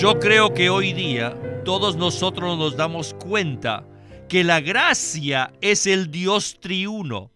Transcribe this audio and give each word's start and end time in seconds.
Yo 0.00 0.20
creo 0.20 0.54
que 0.54 0.70
hoy 0.70 0.92
día 0.92 1.36
todos 1.64 1.96
nosotros 1.96 2.56
nos 2.56 2.76
damos 2.76 3.14
cuenta 3.14 3.84
que 4.28 4.44
la 4.44 4.60
gracia 4.60 5.52
es 5.60 5.88
el 5.88 6.12
Dios 6.12 6.60
triuno, 6.60 7.32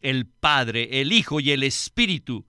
el 0.00 0.24
Padre, 0.24 1.02
el 1.02 1.12
Hijo 1.12 1.40
y 1.40 1.50
el 1.50 1.62
Espíritu, 1.62 2.46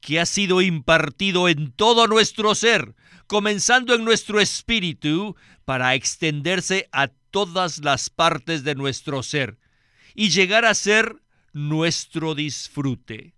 que 0.00 0.20
ha 0.20 0.26
sido 0.26 0.62
impartido 0.62 1.48
en 1.48 1.72
todo 1.72 2.06
nuestro 2.06 2.54
ser, 2.54 2.94
comenzando 3.26 3.96
en 3.96 4.04
nuestro 4.04 4.38
espíritu, 4.38 5.34
para 5.64 5.96
extenderse 5.96 6.88
a 6.92 7.08
todas 7.08 7.78
las 7.78 8.10
partes 8.10 8.62
de 8.62 8.76
nuestro 8.76 9.24
ser 9.24 9.58
y 10.14 10.30
llegar 10.30 10.64
a 10.64 10.74
ser 10.74 11.16
nuestro 11.52 12.36
disfrute. 12.36 13.37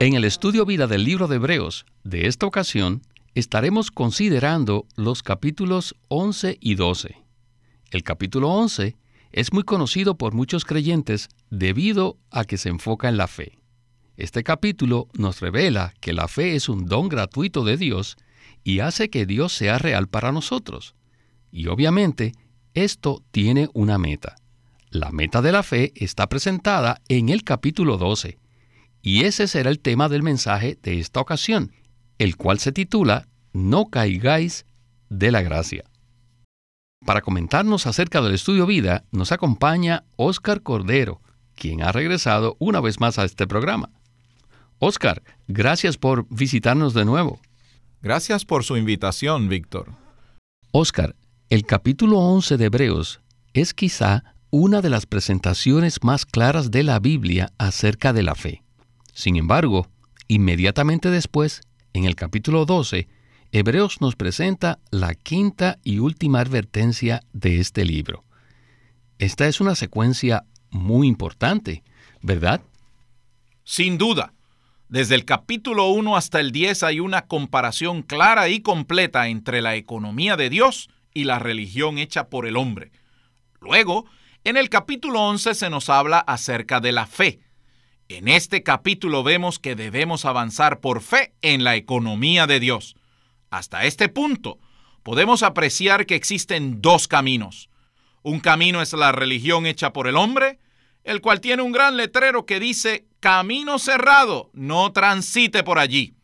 En 0.00 0.14
el 0.14 0.24
estudio 0.24 0.64
vida 0.64 0.86
del 0.86 1.02
libro 1.02 1.26
de 1.26 1.36
Hebreos 1.36 1.84
de 2.04 2.28
esta 2.28 2.46
ocasión 2.46 3.02
estaremos 3.34 3.90
considerando 3.90 4.86
los 4.94 5.24
capítulos 5.24 5.96
11 6.06 6.56
y 6.60 6.76
12. 6.76 7.16
El 7.90 8.04
capítulo 8.04 8.48
11 8.50 8.96
es 9.32 9.52
muy 9.52 9.64
conocido 9.64 10.16
por 10.16 10.34
muchos 10.34 10.64
creyentes 10.64 11.28
debido 11.50 12.16
a 12.30 12.44
que 12.44 12.58
se 12.58 12.68
enfoca 12.68 13.08
en 13.08 13.16
la 13.16 13.26
fe. 13.26 13.58
Este 14.16 14.44
capítulo 14.44 15.08
nos 15.14 15.40
revela 15.40 15.92
que 15.98 16.12
la 16.12 16.28
fe 16.28 16.54
es 16.54 16.68
un 16.68 16.86
don 16.86 17.08
gratuito 17.08 17.64
de 17.64 17.76
Dios 17.76 18.16
y 18.62 18.78
hace 18.78 19.10
que 19.10 19.26
Dios 19.26 19.52
sea 19.52 19.78
real 19.78 20.06
para 20.06 20.30
nosotros. 20.30 20.94
Y 21.50 21.66
obviamente, 21.66 22.34
esto 22.72 23.24
tiene 23.32 23.68
una 23.72 23.98
meta. 23.98 24.36
La 24.90 25.10
meta 25.10 25.42
de 25.42 25.50
la 25.50 25.64
fe 25.64 25.92
está 25.96 26.28
presentada 26.28 27.00
en 27.08 27.30
el 27.30 27.42
capítulo 27.42 27.96
12 27.96 28.38
y 29.08 29.24
ese 29.24 29.48
será 29.48 29.70
el 29.70 29.80
tema 29.80 30.10
del 30.10 30.22
mensaje 30.22 30.78
de 30.82 31.00
esta 31.00 31.20
ocasión, 31.20 31.72
el 32.18 32.36
cual 32.36 32.58
se 32.58 32.72
titula 32.72 33.26
No 33.54 33.86
caigáis 33.86 34.66
de 35.08 35.32
la 35.32 35.40
gracia. 35.40 35.84
Para 37.06 37.22
comentarnos 37.22 37.86
acerca 37.86 38.20
del 38.20 38.34
estudio 38.34 38.66
vida, 38.66 39.06
nos 39.10 39.32
acompaña 39.32 40.04
Óscar 40.16 40.62
Cordero, 40.62 41.22
quien 41.54 41.82
ha 41.82 41.90
regresado 41.90 42.58
una 42.58 42.80
vez 42.80 43.00
más 43.00 43.18
a 43.18 43.24
este 43.24 43.46
programa. 43.46 43.88
Óscar, 44.78 45.22
gracias 45.46 45.96
por 45.96 46.26
visitarnos 46.28 46.92
de 46.92 47.06
nuevo. 47.06 47.40
Gracias 48.02 48.44
por 48.44 48.62
su 48.62 48.76
invitación, 48.76 49.48
Víctor. 49.48 49.86
Óscar, 50.70 51.16
el 51.48 51.64
capítulo 51.64 52.18
11 52.18 52.58
de 52.58 52.66
Hebreos 52.66 53.22
es 53.54 53.72
quizá 53.72 54.34
una 54.50 54.82
de 54.82 54.90
las 54.90 55.06
presentaciones 55.06 56.04
más 56.04 56.26
claras 56.26 56.70
de 56.70 56.82
la 56.82 56.98
Biblia 56.98 57.54
acerca 57.56 58.12
de 58.12 58.22
la 58.22 58.34
fe. 58.34 58.67
Sin 59.18 59.34
embargo, 59.34 59.88
inmediatamente 60.28 61.10
después, 61.10 61.62
en 61.92 62.04
el 62.04 62.14
capítulo 62.14 62.66
12, 62.66 63.08
Hebreos 63.50 64.00
nos 64.00 64.14
presenta 64.14 64.78
la 64.92 65.16
quinta 65.16 65.80
y 65.82 65.98
última 65.98 66.38
advertencia 66.38 67.24
de 67.32 67.58
este 67.58 67.84
libro. 67.84 68.22
Esta 69.18 69.48
es 69.48 69.60
una 69.60 69.74
secuencia 69.74 70.44
muy 70.70 71.08
importante, 71.08 71.82
¿verdad? 72.22 72.60
Sin 73.64 73.98
duda. 73.98 74.34
Desde 74.88 75.16
el 75.16 75.24
capítulo 75.24 75.88
1 75.88 76.16
hasta 76.16 76.38
el 76.38 76.52
10 76.52 76.84
hay 76.84 77.00
una 77.00 77.22
comparación 77.22 78.02
clara 78.02 78.48
y 78.48 78.60
completa 78.60 79.26
entre 79.26 79.62
la 79.62 79.74
economía 79.74 80.36
de 80.36 80.48
Dios 80.48 80.90
y 81.12 81.24
la 81.24 81.40
religión 81.40 81.98
hecha 81.98 82.28
por 82.28 82.46
el 82.46 82.56
hombre. 82.56 82.92
Luego, 83.60 84.04
en 84.44 84.56
el 84.56 84.68
capítulo 84.68 85.22
11 85.22 85.56
se 85.56 85.70
nos 85.70 85.88
habla 85.88 86.20
acerca 86.20 86.78
de 86.78 86.92
la 86.92 87.06
fe, 87.06 87.40
en 88.08 88.28
este 88.28 88.62
capítulo 88.62 89.22
vemos 89.22 89.58
que 89.58 89.74
debemos 89.74 90.24
avanzar 90.24 90.80
por 90.80 91.02
fe 91.02 91.34
en 91.42 91.62
la 91.62 91.76
economía 91.76 92.46
de 92.46 92.58
Dios. 92.58 92.96
Hasta 93.50 93.84
este 93.84 94.08
punto, 94.08 94.58
podemos 95.02 95.42
apreciar 95.42 96.06
que 96.06 96.14
existen 96.14 96.80
dos 96.80 97.06
caminos. 97.06 97.68
Un 98.22 98.40
camino 98.40 98.80
es 98.80 98.92
la 98.94 99.12
religión 99.12 99.66
hecha 99.66 99.92
por 99.92 100.08
el 100.08 100.16
hombre, 100.16 100.58
el 101.04 101.20
cual 101.20 101.40
tiene 101.40 101.62
un 101.62 101.72
gran 101.72 101.96
letrero 101.96 102.46
que 102.46 102.60
dice, 102.60 103.06
camino 103.20 103.78
cerrado, 103.78 104.50
no 104.54 104.92
transite 104.92 105.62
por 105.62 105.78
allí. 105.78 106.14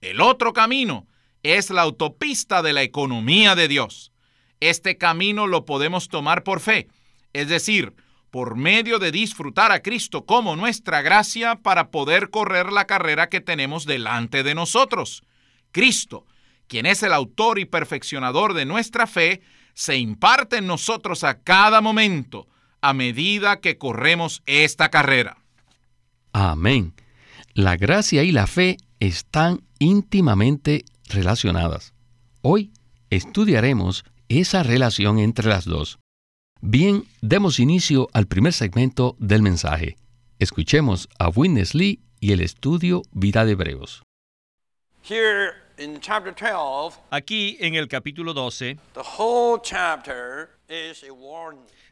El 0.00 0.20
otro 0.20 0.52
camino 0.52 1.06
es 1.42 1.70
la 1.70 1.82
autopista 1.82 2.62
de 2.62 2.72
la 2.72 2.82
economía 2.82 3.54
de 3.54 3.68
Dios. 3.68 4.12
Este 4.60 4.96
camino 4.98 5.46
lo 5.46 5.64
podemos 5.64 6.08
tomar 6.08 6.42
por 6.42 6.60
fe, 6.60 6.88
es 7.32 7.48
decir, 7.48 7.94
por 8.34 8.56
medio 8.56 8.98
de 8.98 9.12
disfrutar 9.12 9.70
a 9.70 9.80
Cristo 9.80 10.26
como 10.26 10.56
nuestra 10.56 11.02
gracia 11.02 11.54
para 11.54 11.92
poder 11.92 12.30
correr 12.30 12.72
la 12.72 12.84
carrera 12.84 13.28
que 13.28 13.40
tenemos 13.40 13.86
delante 13.86 14.42
de 14.42 14.56
nosotros. 14.56 15.22
Cristo, 15.70 16.26
quien 16.66 16.84
es 16.84 17.04
el 17.04 17.12
autor 17.12 17.60
y 17.60 17.64
perfeccionador 17.64 18.52
de 18.54 18.64
nuestra 18.64 19.06
fe, 19.06 19.40
se 19.74 19.98
imparte 19.98 20.56
en 20.56 20.66
nosotros 20.66 21.22
a 21.22 21.42
cada 21.42 21.80
momento 21.80 22.48
a 22.80 22.92
medida 22.92 23.60
que 23.60 23.78
corremos 23.78 24.42
esta 24.46 24.88
carrera. 24.88 25.36
Amén. 26.32 26.92
La 27.52 27.76
gracia 27.76 28.24
y 28.24 28.32
la 28.32 28.48
fe 28.48 28.78
están 28.98 29.62
íntimamente 29.78 30.84
relacionadas. 31.08 31.94
Hoy 32.42 32.72
estudiaremos 33.10 34.04
esa 34.28 34.64
relación 34.64 35.20
entre 35.20 35.48
las 35.48 35.66
dos. 35.66 36.00
Bien, 36.66 37.04
demos 37.20 37.60
inicio 37.60 38.08
al 38.14 38.26
primer 38.26 38.54
segmento 38.54 39.16
del 39.18 39.42
mensaje. 39.42 39.98
Escuchemos 40.38 41.10
a 41.18 41.28
Witness 41.28 41.74
Lee 41.74 42.00
y 42.20 42.32
el 42.32 42.40
estudio 42.40 43.02
Vida 43.12 43.44
de 43.44 43.52
Hebreos. 43.52 44.02
Aquí 47.10 47.58
en 47.60 47.74
el 47.74 47.86
capítulo 47.86 48.32
12 48.32 48.78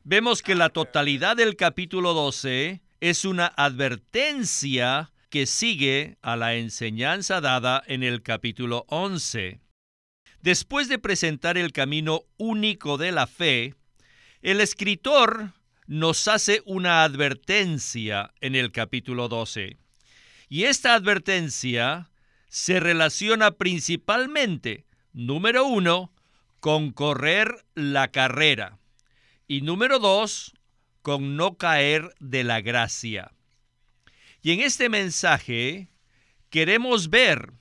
vemos 0.05 0.43
que 0.43 0.55
la 0.55 0.71
totalidad 0.71 1.37
del 1.37 1.57
capítulo 1.57 2.15
12 2.15 2.81
es 3.01 3.25
una 3.27 3.49
advertencia 3.49 5.13
que 5.29 5.45
sigue 5.45 6.17
a 6.23 6.37
la 6.37 6.55
enseñanza 6.55 7.43
dada 7.43 7.83
en 7.87 8.03
el 8.03 8.23
capítulo 8.23 8.87
11. 8.89 9.61
Después 10.41 10.89
de 10.89 10.99
presentar 10.99 11.59
el 11.59 11.73
camino 11.73 12.23
único 12.39 12.97
de 12.97 13.13
la 13.13 13.27
fe, 13.27 13.75
el 14.43 14.61
escritor 14.61 15.53
nos 15.87 16.27
hace 16.27 16.63
una 16.67 17.05
advertencia 17.05 18.33
en 18.41 18.57
el 18.57 18.73
capítulo 18.73 19.29
12. 19.29 19.77
Y 20.49 20.65
esta 20.65 20.95
advertencia 20.95 22.11
se 22.49 22.81
relaciona 22.81 23.53
principalmente, 23.53 24.85
número 25.13 25.65
uno, 25.65 26.13
con 26.59 26.91
correr 26.91 27.65
la 27.75 28.09
carrera. 28.09 28.79
Y 29.47 29.61
número 29.61 30.01
dos, 30.01 30.55
con 31.03 31.37
no 31.37 31.57
caer 31.57 32.13
de 32.19 32.43
la 32.43 32.61
gracia. 32.61 33.33
Y 34.43 34.53
en 34.53 34.61
este 34.61 34.89
mensaje 34.89 35.89
queremos 36.51 37.11
ver 37.11 37.53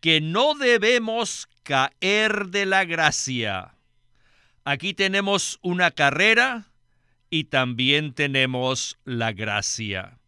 que 0.00 0.20
no 0.20 0.54
debemos 0.54 1.48
caer 1.64 2.46
de 2.48 2.66
la 2.66 2.84
gracia. 2.84 3.73
Aquí 4.64 4.94
tenemos 4.94 5.58
una 5.60 5.90
carrera 5.90 6.68
y 7.28 7.44
también 7.44 8.14
tenemos 8.14 8.98
la 9.04 9.32
gracia. 9.32 10.18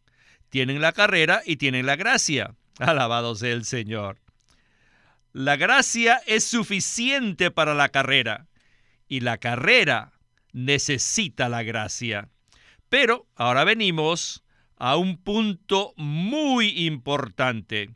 Tienen 0.51 0.83
la 0.83 0.93
carrera 0.93 1.43
y 1.47 1.57
tienen 1.57 1.87
la 1.87 1.97
gracia. 1.97 2.55
Alabado 2.79 3.35
sea 3.35 3.53
el 3.53 3.65
Señor. 3.65 4.19
La 5.33 5.57
gracia 5.57 6.21
es 6.27 6.45
suficiente 6.45 7.51
para 7.51 7.75
la 7.75 7.89
carrera 7.89 8.47
y 9.09 9.21
la 9.21 9.39
carrera 9.39 10.13
necesita 10.53 11.49
la 11.49 11.63
gracia. 11.63 12.29
Pero 12.91 13.27
ahora 13.37 13.65
venimos 13.65 14.45
a 14.77 14.97
un 14.97 15.17
punto 15.17 15.95
muy 15.97 16.87
importante 16.87 17.91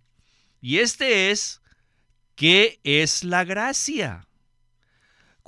y 0.62 0.78
este 0.78 1.30
es, 1.30 1.60
¿qué 2.34 2.80
es 2.82 3.24
la 3.24 3.44
gracia? 3.44 4.26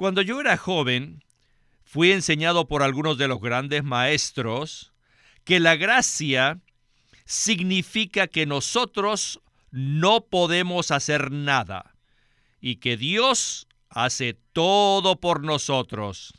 Cuando 0.02 0.20
yo 0.20 0.40
era 0.40 0.56
joven, 0.56 1.22
fui 1.84 2.10
enseñado 2.10 2.66
por 2.66 2.82
algunos 2.82 3.18
de 3.18 3.28
los 3.28 3.40
grandes 3.40 3.84
maestros 3.84 4.92
que 5.44 5.60
la 5.60 5.76
gracia 5.76 6.58
significa 7.24 8.26
que 8.26 8.44
nosotros 8.44 9.40
no 9.70 10.24
podemos 10.24 10.90
hacer 10.90 11.30
nada 11.30 11.94
y 12.60 12.78
que 12.80 12.96
Dios 12.96 13.68
hace 13.90 14.36
todo 14.52 15.20
por 15.20 15.44
nosotros. 15.44 16.34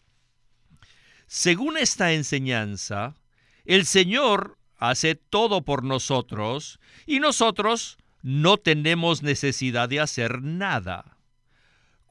Según 1.27 1.77
esta 1.77 2.12
enseñanza, 2.12 3.15
el 3.63 3.86
Señor 3.86 4.57
hace 4.75 5.15
todo 5.15 5.62
por 5.62 5.86
nosotros 5.86 6.81
y 7.06 7.21
nosotros 7.21 7.98
no 8.24 8.57
tenemos 8.57 9.24
necesidad 9.24 9.88
de 9.88 10.01
hacer 10.01 10.42
nada. 10.42 11.12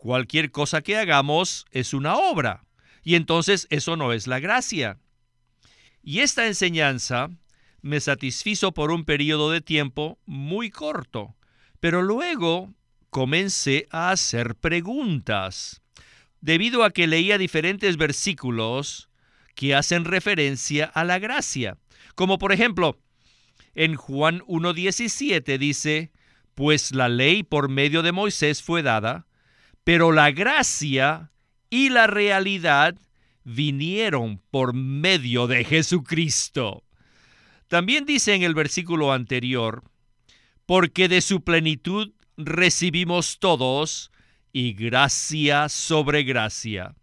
Cualquier 0.03 0.51
cosa 0.51 0.83
que 0.83 0.97
hagamos 0.97 1.65
es 1.71 1.95
una 1.95 2.17
obra 2.17 2.65
y 3.05 3.15
entonces 3.15 3.69
eso 3.71 3.97
no 3.97 4.13
es 4.13 4.27
la 4.27 4.41
gracia. 4.41 4.99
Y 6.03 6.23
esta 6.23 6.49
enseñanza 6.49 7.31
me 7.83 8.01
satisfizo 8.01 8.73
por 8.73 8.91
un 8.91 9.05
periodo 9.05 9.53
de 9.53 9.61
tiempo 9.61 10.19
muy 10.27 10.71
corto, 10.71 11.37
pero 11.79 12.03
luego 12.03 12.75
comencé 13.11 13.87
a 13.93 14.11
hacer 14.11 14.57
preguntas, 14.57 15.83
debido 16.41 16.83
a 16.83 16.91
que 16.91 17.07
leía 17.07 17.39
diferentes 17.39 17.97
versículos 17.97 19.09
que 19.55 19.77
hacen 19.77 20.05
referencia 20.05 20.87
a 20.87 21.05
la 21.05 21.21
gracia, 21.21 21.79
como 22.17 22.39
por 22.39 22.51
ejemplo, 22.51 22.99
en 23.77 23.95
Juan 23.95 24.41
1.17 24.49 25.59
dice, 25.59 26.11
pues 26.57 26.93
la 26.93 27.09
ley 27.09 27.45
por 27.45 27.69
medio 27.69 28.03
de 28.03 28.11
Moisés 28.11 28.65
fue 28.65 28.83
dada, 28.83 29.29
pero 29.85 30.13
la 30.13 30.31
gracia 30.31 31.33
y 31.71 31.89
la 31.89 32.07
realidad 32.07 32.97
vinieron 33.45 34.41
por 34.51 34.75
medio 34.75 35.47
de 35.47 35.65
Jesucristo. 35.65 36.85
También 37.69 38.05
dice 38.05 38.35
en 38.35 38.43
el 38.43 38.55
versículo 38.55 39.13
anterior, 39.13 39.83
porque 40.67 41.09
de 41.09 41.21
su 41.21 41.43
plenitud 41.43 42.13
recibimos 42.37 43.39
todos 43.39 44.11
y 44.53 44.75
gracia 44.75 45.69
sobre 45.69 46.23
gracia. 46.23 46.95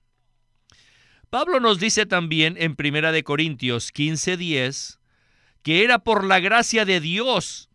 Pablo 1.30 1.60
nos 1.60 1.80
dice 1.80 2.06
también 2.06 2.56
en 2.58 2.76
1 2.78 3.12
de 3.12 3.24
Corintios 3.24 3.92
15:10 3.94 5.00
que 5.62 5.84
era 5.84 6.00
por 6.00 6.24
la 6.24 6.40
gracia 6.40 6.86
de 6.86 7.00
Dios 7.00 7.70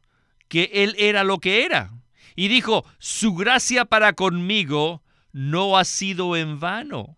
que 0.48 0.70
él 0.72 0.94
era 0.98 1.24
lo 1.24 1.38
que 1.38 1.64
era. 1.64 1.92
Y 2.34 2.48
dijo, 2.48 2.84
su 2.98 3.34
gracia 3.34 3.84
para 3.84 4.12
conmigo 4.12 5.02
no 5.32 5.76
ha 5.76 5.84
sido 5.84 6.36
en 6.36 6.60
vano. 6.60 7.16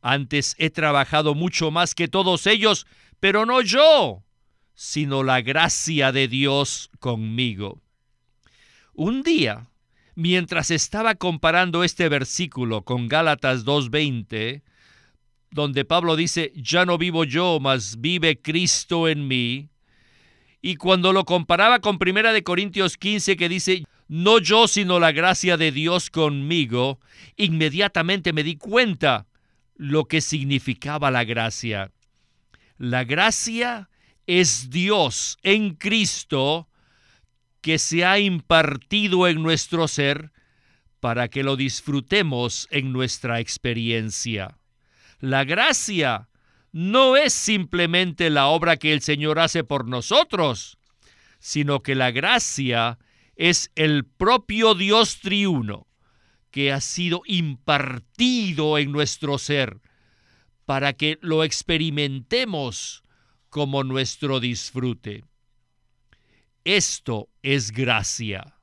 Antes 0.00 0.54
he 0.58 0.70
trabajado 0.70 1.34
mucho 1.34 1.70
más 1.70 1.94
que 1.94 2.08
todos 2.08 2.46
ellos, 2.46 2.86
pero 3.20 3.46
no 3.46 3.60
yo, 3.60 4.24
sino 4.74 5.22
la 5.22 5.40
gracia 5.40 6.10
de 6.12 6.28
Dios 6.28 6.90
conmigo. 6.98 7.80
Un 8.94 9.22
día, 9.22 9.70
mientras 10.14 10.70
estaba 10.70 11.14
comparando 11.14 11.84
este 11.84 12.08
versículo 12.08 12.82
con 12.82 13.08
Gálatas 13.08 13.64
2.20, 13.64 14.62
donde 15.50 15.84
Pablo 15.84 16.16
dice, 16.16 16.52
ya 16.56 16.84
no 16.84 16.98
vivo 16.98 17.24
yo, 17.24 17.58
mas 17.60 18.00
vive 18.00 18.40
Cristo 18.40 19.08
en 19.08 19.28
mí, 19.28 19.70
y 20.60 20.76
cuando 20.76 21.12
lo 21.12 21.24
comparaba 21.24 21.80
con 21.80 21.98
Primera 21.98 22.32
de 22.32 22.42
Corintios 22.44 22.96
15 22.96 23.36
que 23.36 23.48
dice, 23.48 23.84
no 24.12 24.40
yo 24.40 24.68
sino 24.68 25.00
la 25.00 25.10
gracia 25.10 25.56
de 25.56 25.72
Dios 25.72 26.10
conmigo, 26.10 27.00
inmediatamente 27.36 28.34
me 28.34 28.42
di 28.42 28.56
cuenta 28.56 29.26
lo 29.74 30.04
que 30.04 30.20
significaba 30.20 31.10
la 31.10 31.24
gracia. 31.24 31.92
La 32.76 33.04
gracia 33.04 33.88
es 34.26 34.68
Dios 34.68 35.38
en 35.42 35.76
Cristo 35.76 36.68
que 37.62 37.78
se 37.78 38.04
ha 38.04 38.18
impartido 38.18 39.28
en 39.28 39.42
nuestro 39.42 39.88
ser 39.88 40.30
para 41.00 41.28
que 41.28 41.42
lo 41.42 41.56
disfrutemos 41.56 42.68
en 42.70 42.92
nuestra 42.92 43.40
experiencia. 43.40 44.58
La 45.20 45.44
gracia 45.44 46.28
no 46.70 47.16
es 47.16 47.32
simplemente 47.32 48.28
la 48.28 48.48
obra 48.48 48.76
que 48.76 48.92
el 48.92 49.00
Señor 49.00 49.38
hace 49.38 49.64
por 49.64 49.88
nosotros, 49.88 50.76
sino 51.38 51.82
que 51.82 51.94
la 51.94 52.10
gracia 52.10 52.98
es 53.36 53.70
el 53.74 54.04
propio 54.04 54.74
Dios 54.74 55.20
triuno 55.20 55.86
que 56.50 56.72
ha 56.72 56.80
sido 56.80 57.22
impartido 57.26 58.78
en 58.78 58.92
nuestro 58.92 59.38
ser 59.38 59.80
para 60.66 60.92
que 60.92 61.18
lo 61.22 61.44
experimentemos 61.44 63.02
como 63.48 63.84
nuestro 63.84 64.38
disfrute. 64.38 65.24
Esto 66.64 67.28
es 67.42 67.72
gracia. 67.72 68.54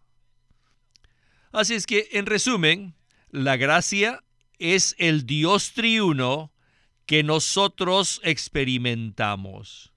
Así 1.51 1.73
es 1.73 1.85
que, 1.85 2.09
en 2.11 2.25
resumen, 2.25 2.95
la 3.29 3.57
gracia 3.57 4.23
es 4.59 4.95
el 4.99 5.25
Dios 5.25 5.73
triuno 5.73 6.51
que 7.05 7.23
nosotros 7.23 8.21
experimentamos. 8.23 9.91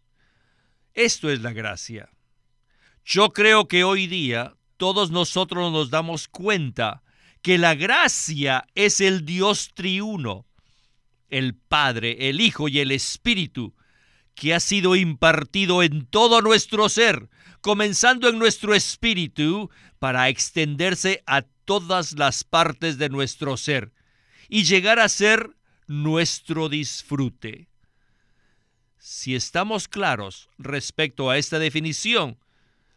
Esto 0.94 1.30
es 1.30 1.40
la 1.42 1.52
gracia. 1.52 2.08
Yo 3.04 3.32
creo 3.32 3.69
que 3.69 3.84
hoy 3.84 4.06
día 4.06 4.56
todos 4.82 5.12
nosotros 5.12 5.70
nos 5.70 5.90
damos 5.90 6.26
cuenta 6.26 7.05
que 7.40 7.56
la 7.56 7.76
gracia 7.76 8.67
es 8.75 9.00
el 9.00 9.25
Dios 9.25 9.70
triuno, 9.75 10.44
el 11.29 11.55
Padre, 11.55 12.29
el 12.29 12.40
Hijo 12.40 12.67
y 12.67 12.81
el 12.81 12.90
Espíritu, 12.90 13.76
que 14.34 14.55
ha 14.55 14.58
sido 14.58 14.96
impartido 14.96 15.84
en 15.84 16.05
todo 16.06 16.43
nuestro 16.43 16.88
ser, 16.88 17.29
comenzando 17.61 18.29
en 18.29 18.40
nuestro 18.40 18.75
espíritu, 18.75 19.70
para 20.00 20.29
extenderse 20.29 21.23
a 21.26 21.43
todas 21.43 22.14
las 22.14 22.43
partes 22.43 22.99
de 22.99 23.08
nuestro 23.08 23.56
ser 23.56 23.93
y 24.49 24.64
llegar 24.64 24.99
a 24.99 25.08
ser 25.08 25.50
nuestro 25.87 26.69
disfrute. 26.69 27.69
Si 28.99 29.37
estamos 29.37 29.87
claros 29.87 30.49
respecto 30.58 31.31
a 31.31 31.38
esta 31.38 31.61
definición, 31.61 32.42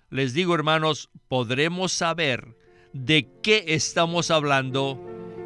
les 0.10 0.34
digo 0.34 0.56
hermanos, 0.56 1.10
podremos 1.28 1.92
saber 1.92 2.56
de 2.94 3.30
qué 3.42 3.66
estamos 3.68 4.32
hablando 4.32 5.02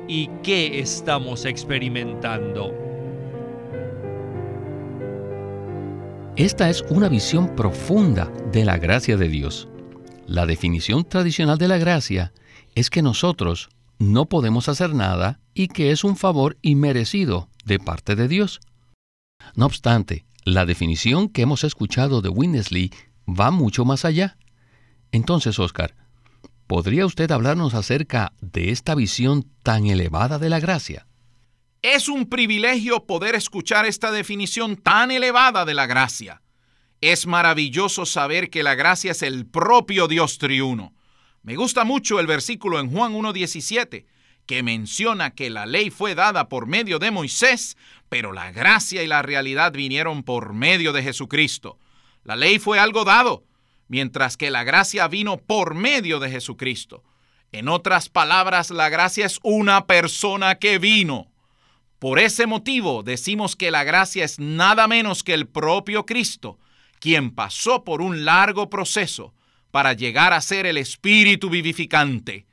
y 0.08 0.30
qué 0.44 0.80
estamos 0.80 1.46
experimentando. 1.46 2.74
Esta 6.36 6.70
es 6.70 6.84
una 6.90 7.10
visión 7.10 7.56
profunda 7.56 8.32
de 8.52 8.64
la 8.64 8.78
gracia 8.78 9.18
de 9.18 9.28
Dios. 9.28 9.68
La 10.26 10.46
definición 10.46 11.04
tradicional 11.04 11.58
de 11.58 11.68
la 11.68 11.78
gracia 11.78 12.34
es 12.76 12.90
que 12.90 13.02
nosotros 13.02 13.70
no 13.98 14.28
podemos 14.28 14.70
hacer 14.70 14.94
nada 14.94 15.42
y 15.54 15.68
que 15.68 15.92
es 15.92 16.04
un 16.04 16.16
favor 16.16 16.58
inmerecido 16.62 17.50
de 17.66 17.80
parte 17.80 18.16
de 18.16 18.28
Dios. 18.28 18.62
No 19.56 19.66
obstante, 19.66 20.26
la 20.46 20.66
definición 20.66 21.28
que 21.30 21.42
hemos 21.42 21.64
escuchado 21.64 22.22
de 22.22 22.30
Winnesley 22.30 22.92
va 23.28 23.52
mucho 23.52 23.84
más 23.86 24.06
allá. 24.06 24.38
Entonces, 25.12 25.58
Oscar, 25.60 25.96
¿podría 26.68 27.06
usted 27.06 27.32
hablarnos 27.32 27.74
acerca 27.74 28.34
de 28.42 28.72
esta 28.72 28.96
visión 28.96 29.50
tan 29.64 29.88
elevada 29.88 30.40
de 30.40 30.50
la 30.50 30.60
gracia? 30.60 31.08
Es 31.82 32.10
un 32.10 32.28
privilegio 32.28 33.06
poder 33.06 33.36
escuchar 33.36 33.86
esta 33.86 34.12
definición 34.12 34.76
tan 34.76 35.12
elevada 35.12 35.66
de 35.66 35.74
la 35.74 35.88
gracia. 35.88 36.42
Es 37.02 37.26
maravilloso 37.26 38.06
saber 38.06 38.50
que 38.50 38.64
la 38.64 38.76
gracia 38.76 39.12
es 39.12 39.22
el 39.24 39.46
propio 39.46 40.10
Dios 40.10 40.38
triuno. 40.38 40.94
Me 41.42 41.56
gusta 41.56 41.86
mucho 41.86 42.20
el 42.20 42.28
versículo 42.28 42.82
en 42.82 42.92
Juan 42.92 43.14
1.17, 43.14 44.06
que 44.46 44.64
menciona 44.64 45.32
que 45.32 45.50
la 45.50 45.66
ley 45.66 45.90
fue 45.90 46.16
dada 46.16 46.50
por 46.50 46.68
medio 46.68 47.00
de 47.00 47.12
Moisés, 47.12 47.78
pero 48.10 48.34
la 48.34 48.52
gracia 48.52 49.02
y 49.02 49.08
la 49.08 49.22
realidad 49.22 49.72
vinieron 49.72 50.24
por 50.24 50.54
medio 50.54 50.92
de 50.92 51.02
Jesucristo. 51.02 51.80
La 52.26 52.36
ley 52.36 52.60
fue 52.60 52.80
algo 52.80 53.06
dado, 53.06 53.46
mientras 53.90 54.38
que 54.38 54.52
la 54.52 54.64
gracia 54.64 55.10
vino 55.10 55.38
por 55.38 55.76
medio 55.76 56.20
de 56.20 56.30
Jesucristo. 56.30 57.04
En 57.52 57.68
otras 57.68 58.08
palabras, 58.08 58.70
la 58.70 58.88
gracia 58.88 59.26
es 59.26 59.40
una 59.44 59.86
persona 59.86 60.56
que 60.56 60.78
vino. 60.78 61.28
Por 61.98 62.20
ese 62.20 62.48
motivo 62.48 63.04
decimos 63.04 63.58
que 63.58 63.72
la 63.72 63.84
gracia 63.84 64.24
es 64.24 64.40
nada 64.40 64.88
menos 64.88 65.24
que 65.24 65.34
el 65.34 65.48
propio 65.48 66.06
Cristo, 66.06 66.58
quien 67.00 67.32
pasó 67.32 67.84
por 67.84 68.02
un 68.02 68.24
largo 68.24 68.70
proceso 68.70 69.34
para 69.72 69.94
llegar 69.94 70.32
a 70.32 70.42
ser 70.42 70.66
el 70.66 70.78
Espíritu 70.78 71.50
vivificante. 71.50 72.46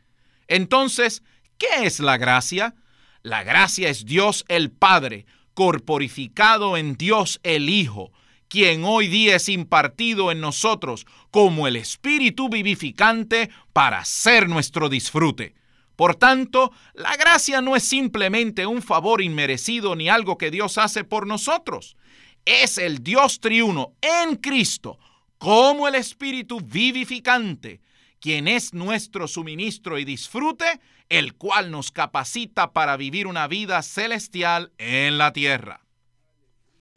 Entonces, 0.49 1.23
¿qué 1.59 1.85
es 1.85 2.01
la 2.01 2.17
gracia? 2.17 2.75
La 3.23 3.43
gracia 3.45 3.89
es 3.89 4.07
Dios 4.07 4.45
el 4.49 4.71
Padre, 4.71 5.27
corporificado 5.55 6.77
en 6.77 6.97
Dios 6.97 7.41
el 7.43 7.69
Hijo, 7.69 8.13
quien 8.49 8.85
hoy 8.85 9.09
día 9.09 9.37
es 9.37 9.49
impartido 9.49 10.31
en 10.31 10.41
nosotros 10.41 11.07
como 11.31 11.67
el 11.67 11.77
Espíritu 11.77 12.49
vivificante 12.49 13.51
para 13.73 14.05
ser 14.05 14.49
nuestro 14.49 14.89
disfrute. 14.89 15.55
Por 15.97 16.15
tanto, 16.15 16.73
la 16.95 17.17
gracia 17.17 17.61
no 17.63 17.75
es 17.75 17.83
simplemente 17.83 18.67
un 18.67 18.83
favor 18.83 19.23
inmerecido 19.23 19.97
ni 19.97 20.09
algo 20.09 20.37
que 20.37 20.51
Dios 20.51 20.79
hace 20.79 21.05
por 21.05 21.27
nosotros. 21.27 21.97
Es 22.45 22.79
el 22.79 23.03
Dios 23.03 23.41
triuno 23.41 23.95
en 24.03 24.37
Cristo, 24.37 24.99
como 25.39 25.89
el 25.89 25.95
Espíritu 25.95 26.61
vivificante, 26.61 27.81
quien 28.21 28.47
es 28.47 28.75
nuestro 28.75 29.27
suministro 29.27 29.99
y 29.99 30.05
disfrute, 30.05 30.81
el 31.09 31.35
cual 31.35 31.71
nos 31.71 31.91
capacita 31.91 32.73
para 32.73 32.97
vivir 32.97 33.27
una 33.27 33.49
vida 33.49 33.83
celestial 33.83 34.73
en 34.79 35.19
la 35.19 35.33
tierra. 35.33 35.81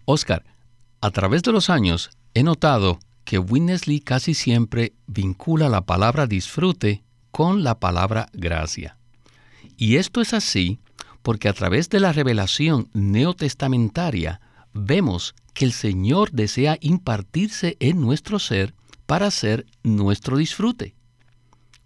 Oscar, 0.05 0.43
a 1.01 1.11
través 1.11 1.43
de 1.43 1.51
los 1.51 1.69
años 1.69 2.09
he 2.33 2.43
notado 2.43 2.99
que 3.23 3.39
Winnesley 3.39 3.99
casi 3.99 4.33
siempre 4.33 4.93
vincula 5.07 5.69
la 5.69 5.81
palabra 5.81 6.27
disfrute 6.27 7.03
con 7.31 7.63
la 7.63 7.79
palabra 7.79 8.27
gracia. 8.33 8.97
Y 9.77 9.95
esto 9.95 10.19
es 10.21 10.33
así 10.33 10.79
porque 11.21 11.47
a 11.47 11.53
través 11.53 11.89
de 11.89 11.99
la 11.99 12.11
revelación 12.11 12.89
neotestamentaria 12.93 14.41
vemos 14.73 15.35
que 15.53 15.65
el 15.65 15.73
Señor 15.73 16.31
desea 16.31 16.77
impartirse 16.81 17.77
en 17.79 18.01
nuestro 18.01 18.39
ser 18.39 18.73
para 19.05 19.31
ser 19.31 19.65
nuestro 19.83 20.37
disfrute. 20.37 20.95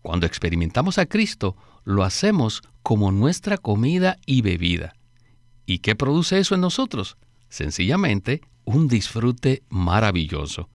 Cuando 0.01 0.25
experimentamos 0.25 0.97
a 0.97 1.05
Cristo, 1.05 1.55
lo 1.83 2.03
hacemos 2.03 2.61
como 2.81 3.11
nuestra 3.11 3.57
comida 3.57 4.17
y 4.25 4.41
bebida. 4.41 4.95
¿Y 5.65 5.79
qué 5.79 5.95
produce 5.95 6.39
eso 6.39 6.55
en 6.55 6.61
nosotros? 6.61 7.17
Sencillamente, 7.49 8.41
un 8.65 8.87
disfrute 8.87 9.63
maravilloso. 9.69 10.69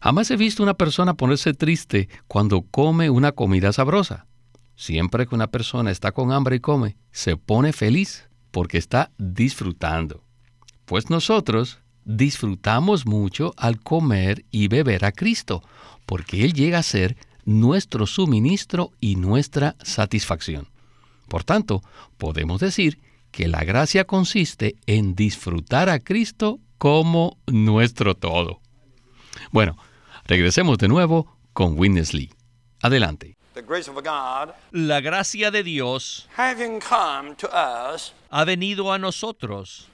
Jamás 0.00 0.30
he 0.30 0.36
visto 0.36 0.62
una 0.62 0.74
persona 0.74 1.14
ponerse 1.14 1.52
triste 1.52 2.08
cuando 2.26 2.62
come 2.62 3.10
una 3.10 3.32
comida 3.32 3.72
sabrosa. 3.72 4.26
Siempre 4.74 5.26
que 5.26 5.34
una 5.34 5.48
persona 5.48 5.90
está 5.90 6.12
con 6.12 6.32
hambre 6.32 6.56
y 6.56 6.60
come, 6.60 6.96
se 7.12 7.36
pone 7.36 7.72
feliz 7.72 8.28
porque 8.50 8.78
está 8.78 9.10
disfrutando. 9.18 10.24
Pues 10.86 11.10
nosotros 11.10 11.80
disfrutamos 12.04 13.06
mucho 13.06 13.52
al 13.58 13.80
comer 13.80 14.44
y 14.50 14.68
beber 14.68 15.04
a 15.04 15.12
Cristo, 15.12 15.62
porque 16.06 16.44
Él 16.44 16.54
llega 16.54 16.78
a 16.78 16.82
ser 16.82 17.16
nuestro 17.44 18.06
suministro 18.06 18.92
y 19.00 19.16
nuestra 19.16 19.76
satisfacción. 19.82 20.68
Por 21.28 21.44
tanto, 21.44 21.82
podemos 22.16 22.60
decir 22.60 22.98
que 23.30 23.48
la 23.48 23.64
gracia 23.64 24.04
consiste 24.04 24.76
en 24.86 25.14
disfrutar 25.14 25.88
a 25.88 26.00
Cristo 26.00 26.58
como 26.80 27.36
nuestro 27.46 28.14
todo. 28.14 28.62
Bueno, 29.50 29.76
regresemos 30.24 30.78
de 30.78 30.88
nuevo 30.88 31.36
con 31.52 31.78
Witness 31.78 32.14
Lee. 32.14 32.32
Adelante. 32.80 33.36
La 34.70 35.02
gracia 35.02 35.50
de 35.50 35.62
Dios 35.62 36.26
ha 38.30 38.44
venido 38.46 38.92
a 38.94 38.98
nosotros 38.98 39.90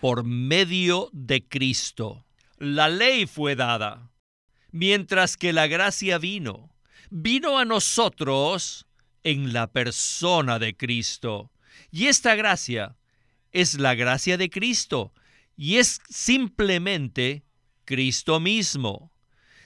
por 0.00 0.24
medio 0.24 1.10
de 1.12 1.46
Cristo. 1.46 2.24
La 2.56 2.88
ley 2.88 3.26
fue 3.26 3.56
dada, 3.56 4.10
mientras 4.70 5.36
que 5.36 5.52
la 5.52 5.66
gracia 5.66 6.16
vino. 6.16 6.70
Vino 7.10 7.58
a 7.58 7.66
nosotros 7.66 8.86
en 9.24 9.52
la 9.52 9.66
persona 9.66 10.58
de 10.58 10.74
Cristo. 10.74 11.50
Y 11.90 12.06
esta 12.06 12.34
gracia 12.34 12.96
es 13.52 13.78
la 13.78 13.94
gracia 13.94 14.36
de 14.36 14.50
Cristo 14.50 15.12
y 15.56 15.76
es 15.76 16.00
simplemente 16.08 17.44
Cristo 17.84 18.40
mismo. 18.40 19.12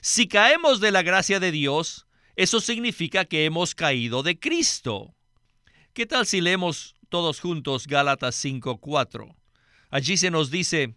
Si 0.01 0.27
caemos 0.27 0.79
de 0.79 0.91
la 0.91 1.03
gracia 1.03 1.39
de 1.39 1.51
Dios, 1.51 2.05
eso 2.35 2.59
significa 2.59 3.25
que 3.25 3.45
hemos 3.45 3.75
caído 3.75 4.23
de 4.23 4.39
Cristo. 4.39 5.15
¿Qué 5.93 6.05
tal 6.05 6.25
si 6.25 6.41
leemos 6.41 6.95
todos 7.09 7.39
juntos 7.39 7.87
Gálatas 7.87 8.35
5:4? 8.35 9.35
Allí 9.89 10.17
se 10.17 10.31
nos 10.31 10.51
dice, 10.51 10.95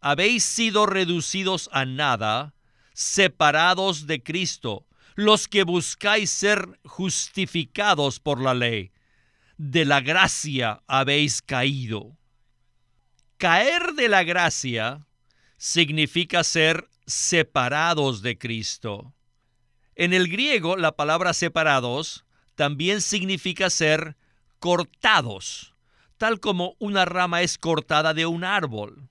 habéis 0.00 0.44
sido 0.44 0.86
reducidos 0.86 1.68
a 1.72 1.84
nada, 1.84 2.54
separados 2.92 4.06
de 4.06 4.22
Cristo, 4.22 4.86
los 5.16 5.48
que 5.48 5.64
buscáis 5.64 6.30
ser 6.30 6.78
justificados 6.84 8.20
por 8.20 8.40
la 8.40 8.54
ley. 8.54 8.92
De 9.56 9.84
la 9.84 10.00
gracia 10.00 10.82
habéis 10.86 11.42
caído. 11.42 12.17
Caer 13.38 13.92
de 13.92 14.08
la 14.08 14.24
gracia 14.24 15.06
significa 15.58 16.42
ser 16.42 16.88
separados 17.06 18.20
de 18.20 18.36
Cristo. 18.36 19.14
En 19.94 20.12
el 20.12 20.28
griego, 20.28 20.76
la 20.76 20.96
palabra 20.96 21.32
separados 21.32 22.24
también 22.56 23.00
significa 23.00 23.70
ser 23.70 24.16
cortados, 24.58 25.76
tal 26.16 26.40
como 26.40 26.74
una 26.80 27.04
rama 27.04 27.42
es 27.42 27.58
cortada 27.58 28.12
de 28.12 28.26
un 28.26 28.42
árbol. 28.42 29.08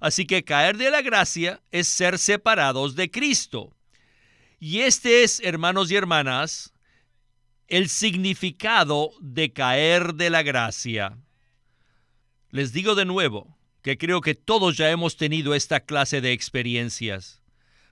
Así 0.00 0.26
que 0.26 0.42
caer 0.42 0.76
de 0.76 0.90
la 0.90 1.00
gracia 1.00 1.62
es 1.70 1.86
ser 1.86 2.18
separados 2.18 2.96
de 2.96 3.12
Cristo. 3.12 3.76
Y 4.58 4.80
este 4.80 5.22
es, 5.22 5.38
hermanos 5.38 5.88
y 5.92 5.94
hermanas, 5.94 6.72
el 7.68 7.88
significado 7.88 9.12
de 9.20 9.52
caer 9.52 10.14
de 10.14 10.30
la 10.30 10.42
gracia. 10.42 11.16
Les 12.54 12.72
digo 12.72 12.94
de 12.94 13.04
nuevo, 13.04 13.58
que 13.82 13.98
creo 13.98 14.20
que 14.20 14.36
todos 14.36 14.76
ya 14.76 14.88
hemos 14.88 15.16
tenido 15.16 15.56
esta 15.56 15.80
clase 15.80 16.20
de 16.20 16.30
experiencias. 16.30 17.42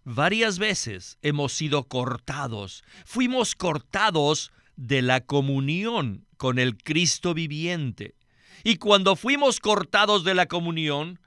Varias 0.05 0.61
veces 0.61 1.19
hemos 1.21 1.53
sido 1.53 1.89
cortados, 1.89 2.85
fuimos 3.05 3.57
cortados 3.57 4.53
de 4.77 5.03
la 5.03 5.23
comunión 5.23 6.29
con 6.37 6.61
el 6.61 6.77
Cristo 6.77 7.35
viviente. 7.35 8.15
Y 8.63 8.77
cuando 8.77 9.17
fuimos 9.17 9.59
cortados 9.59 10.23
de 10.23 10.35
la 10.35 10.47
comunión, 10.47 11.19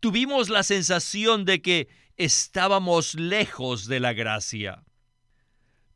tuvimos 0.00 0.50
la 0.50 0.62
sensación 0.62 1.46
de 1.46 1.62
que 1.62 1.88
estábamos 2.18 3.14
lejos 3.14 3.86
de 3.88 4.00
la 4.00 4.12
gracia. 4.12 4.84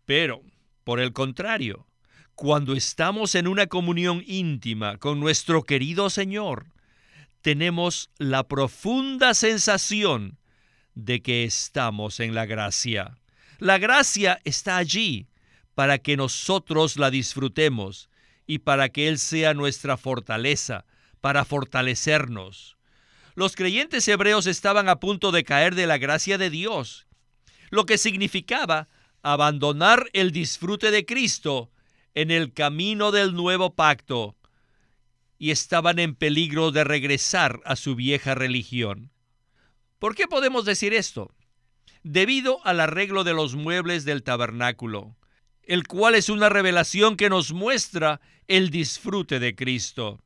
Pero, 0.06 0.40
por 0.82 0.98
el 1.00 1.12
contrario, 1.12 1.86
cuando 2.34 2.72
estamos 2.72 3.34
en 3.34 3.48
una 3.48 3.66
comunión 3.66 4.24
íntima 4.26 4.96
con 4.96 5.20
nuestro 5.20 5.62
querido 5.62 6.08
Señor, 6.08 6.74
tenemos 7.46 8.10
la 8.18 8.48
profunda 8.48 9.32
sensación 9.32 10.36
de 10.96 11.22
que 11.22 11.44
estamos 11.44 12.18
en 12.18 12.34
la 12.34 12.44
gracia. 12.44 13.18
La 13.60 13.78
gracia 13.78 14.40
está 14.42 14.78
allí 14.78 15.28
para 15.76 15.98
que 15.98 16.16
nosotros 16.16 16.96
la 16.96 17.08
disfrutemos 17.08 18.10
y 18.48 18.58
para 18.58 18.88
que 18.88 19.06
Él 19.06 19.20
sea 19.20 19.54
nuestra 19.54 19.96
fortaleza, 19.96 20.86
para 21.20 21.44
fortalecernos. 21.44 22.76
Los 23.36 23.54
creyentes 23.54 24.08
hebreos 24.08 24.48
estaban 24.48 24.88
a 24.88 24.98
punto 24.98 25.30
de 25.30 25.44
caer 25.44 25.76
de 25.76 25.86
la 25.86 25.98
gracia 25.98 26.38
de 26.38 26.50
Dios, 26.50 27.06
lo 27.70 27.86
que 27.86 27.96
significaba 27.96 28.88
abandonar 29.22 30.10
el 30.14 30.32
disfrute 30.32 30.90
de 30.90 31.06
Cristo 31.06 31.70
en 32.12 32.32
el 32.32 32.52
camino 32.52 33.12
del 33.12 33.34
nuevo 33.34 33.76
pacto 33.76 34.34
y 35.38 35.50
estaban 35.50 35.98
en 35.98 36.14
peligro 36.14 36.70
de 36.70 36.84
regresar 36.84 37.60
a 37.64 37.76
su 37.76 37.94
vieja 37.94 38.34
religión. 38.34 39.10
¿Por 39.98 40.14
qué 40.14 40.26
podemos 40.26 40.64
decir 40.64 40.94
esto? 40.94 41.32
Debido 42.02 42.64
al 42.64 42.80
arreglo 42.80 43.24
de 43.24 43.34
los 43.34 43.54
muebles 43.54 44.04
del 44.04 44.22
tabernáculo, 44.22 45.16
el 45.62 45.86
cual 45.86 46.14
es 46.14 46.28
una 46.28 46.48
revelación 46.48 47.16
que 47.16 47.28
nos 47.28 47.52
muestra 47.52 48.20
el 48.46 48.70
disfrute 48.70 49.40
de 49.40 49.54
Cristo. 49.54 50.20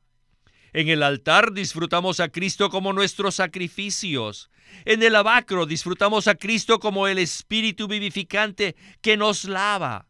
En 0.73 0.87
el 0.87 1.03
altar 1.03 1.51
disfrutamos 1.51 2.19
a 2.19 2.29
Cristo 2.29 2.69
como 2.69 2.93
nuestros 2.93 3.35
sacrificios. 3.35 4.49
En 4.85 5.03
el 5.03 5.15
abacro 5.15 5.65
disfrutamos 5.65 6.27
a 6.27 6.35
Cristo 6.35 6.79
como 6.79 7.07
el 7.07 7.17
Espíritu 7.17 7.87
vivificante 7.87 8.75
que 9.01 9.17
nos 9.17 9.43
lava. 9.43 10.07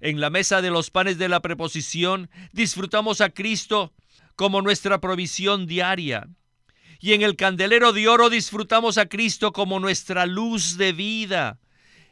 En 0.00 0.20
la 0.20 0.30
mesa 0.30 0.60
de 0.60 0.70
los 0.70 0.90
panes 0.90 1.18
de 1.18 1.28
la 1.28 1.40
preposición 1.40 2.28
disfrutamos 2.52 3.20
a 3.20 3.30
Cristo 3.30 3.92
como 4.42 4.60
nuestra 4.60 5.00
provisión 5.00 5.68
diaria. 5.68 6.28
Y 6.98 7.12
en 7.12 7.22
el 7.22 7.36
candelero 7.36 7.92
de 7.92 8.08
oro 8.08 8.28
disfrutamos 8.28 8.98
a 8.98 9.06
Cristo 9.06 9.52
como 9.52 9.78
nuestra 9.78 10.26
luz 10.26 10.76
de 10.76 10.92
vida. 10.92 11.60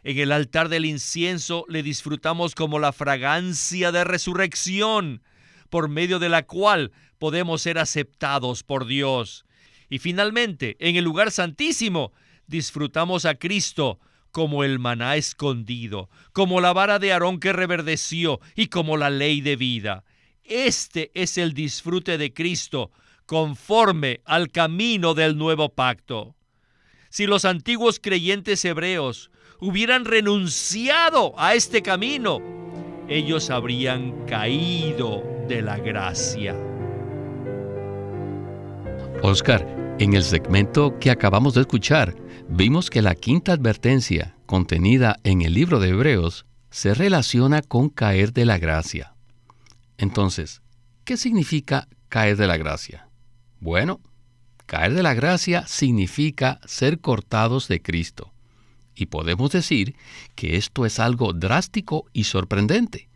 En 0.05 0.17
el 0.17 0.31
altar 0.31 0.69
del 0.69 0.85
incienso 0.85 1.65
le 1.69 1.83
disfrutamos 1.83 2.55
como 2.55 2.79
la 2.79 2.93
fragancia 2.93 3.91
de 3.91 4.05
resurrección, 4.05 5.25
por 5.71 5.89
medio 5.89 6.21
de 6.21 6.29
la 6.29 6.47
cual 6.47 6.93
podemos 7.19 7.63
ser 7.63 7.81
aceptados 7.81 8.63
por 8.63 8.87
Dios. 8.87 9.45
Y 9.89 9.99
finalmente, 9.99 10.77
en 10.79 10.95
el 10.95 11.03
lugar 11.03 11.33
santísimo, 11.33 12.13
disfrutamos 12.47 13.25
a 13.25 13.35
Cristo 13.35 13.99
como 14.31 14.63
el 14.63 14.79
maná 14.79 15.17
escondido, 15.17 16.09
como 16.33 16.61
la 16.61 16.73
vara 16.73 17.01
de 17.01 17.13
Aarón 17.13 17.41
que 17.41 17.53
reverdeció 17.53 18.39
y 18.55 18.69
como 18.69 18.97
la 18.97 19.11
ley 19.11 19.41
de 19.41 19.57
vida. 19.57 20.05
Este 20.51 21.13
es 21.15 21.39
el 21.39 21.55
disfrute 21.55 22.19
de 22.19 22.35
Cristo 22.35 22.91
conforme 23.25 24.21
al 24.25 24.51
camino 24.51 25.15
del 25.15 25.39
nuevo 25.39 25.69
pacto. 25.69 26.35
Si 27.09 27.29
los 27.29 27.45
antiguos 27.45 28.01
creyentes 28.03 28.65
hebreos 28.65 29.31
hubieran 29.61 30.05
renunciado 30.05 31.35
a 31.39 31.55
este 31.55 31.83
camino, 31.83 32.41
ellos 33.09 33.49
habrían 33.49 34.27
caído 34.27 35.23
de 35.47 35.63
la 35.63 35.79
gracia. 35.79 36.57
Oscar, 39.23 39.65
En 40.01 40.15
el 40.15 40.25
segmento 40.25 40.99
que 40.99 41.11
acabamos 41.11 41.55
de 41.55 41.61
escuchar, 41.61 42.17
vimos 42.49 42.91
que 42.91 43.03
la 43.03 43.15
quinta 43.15 43.53
advertencia 43.53 44.35
contenida 44.47 45.17
en 45.23 45.43
el 45.43 45.55
libro 45.55 45.79
de 45.79 45.91
Hebreos 45.91 46.47
se 46.71 46.95
relaciona 46.95 47.63
con 47.63 47.89
caer 47.91 48.33
de 48.33 48.47
la 48.47 48.59
gracia. 48.59 49.10
Entonces, 50.01 50.63
¿qué 51.05 51.19
significa 51.19 51.87
caer 52.09 52.39
de 52.39 52.47
la 52.47 52.57
gracia? 52.57 53.07
Bueno, 53.61 54.01
caer 54.65 54.95
de 54.95 55.03
la 55.03 55.13
gracia 55.13 55.67
significa 55.67 56.59
ser 56.65 57.01
cortados 57.01 57.69
de 57.69 57.83
Cristo. 57.83 58.33
Y 58.95 59.07
podemos 59.07 59.51
decir 59.51 59.95
que 60.35 60.57
esto 60.57 60.87
es 60.87 60.99
algo 60.99 61.35
drástico 61.35 62.07
y 62.15 62.25
sorprendente. 62.25 63.11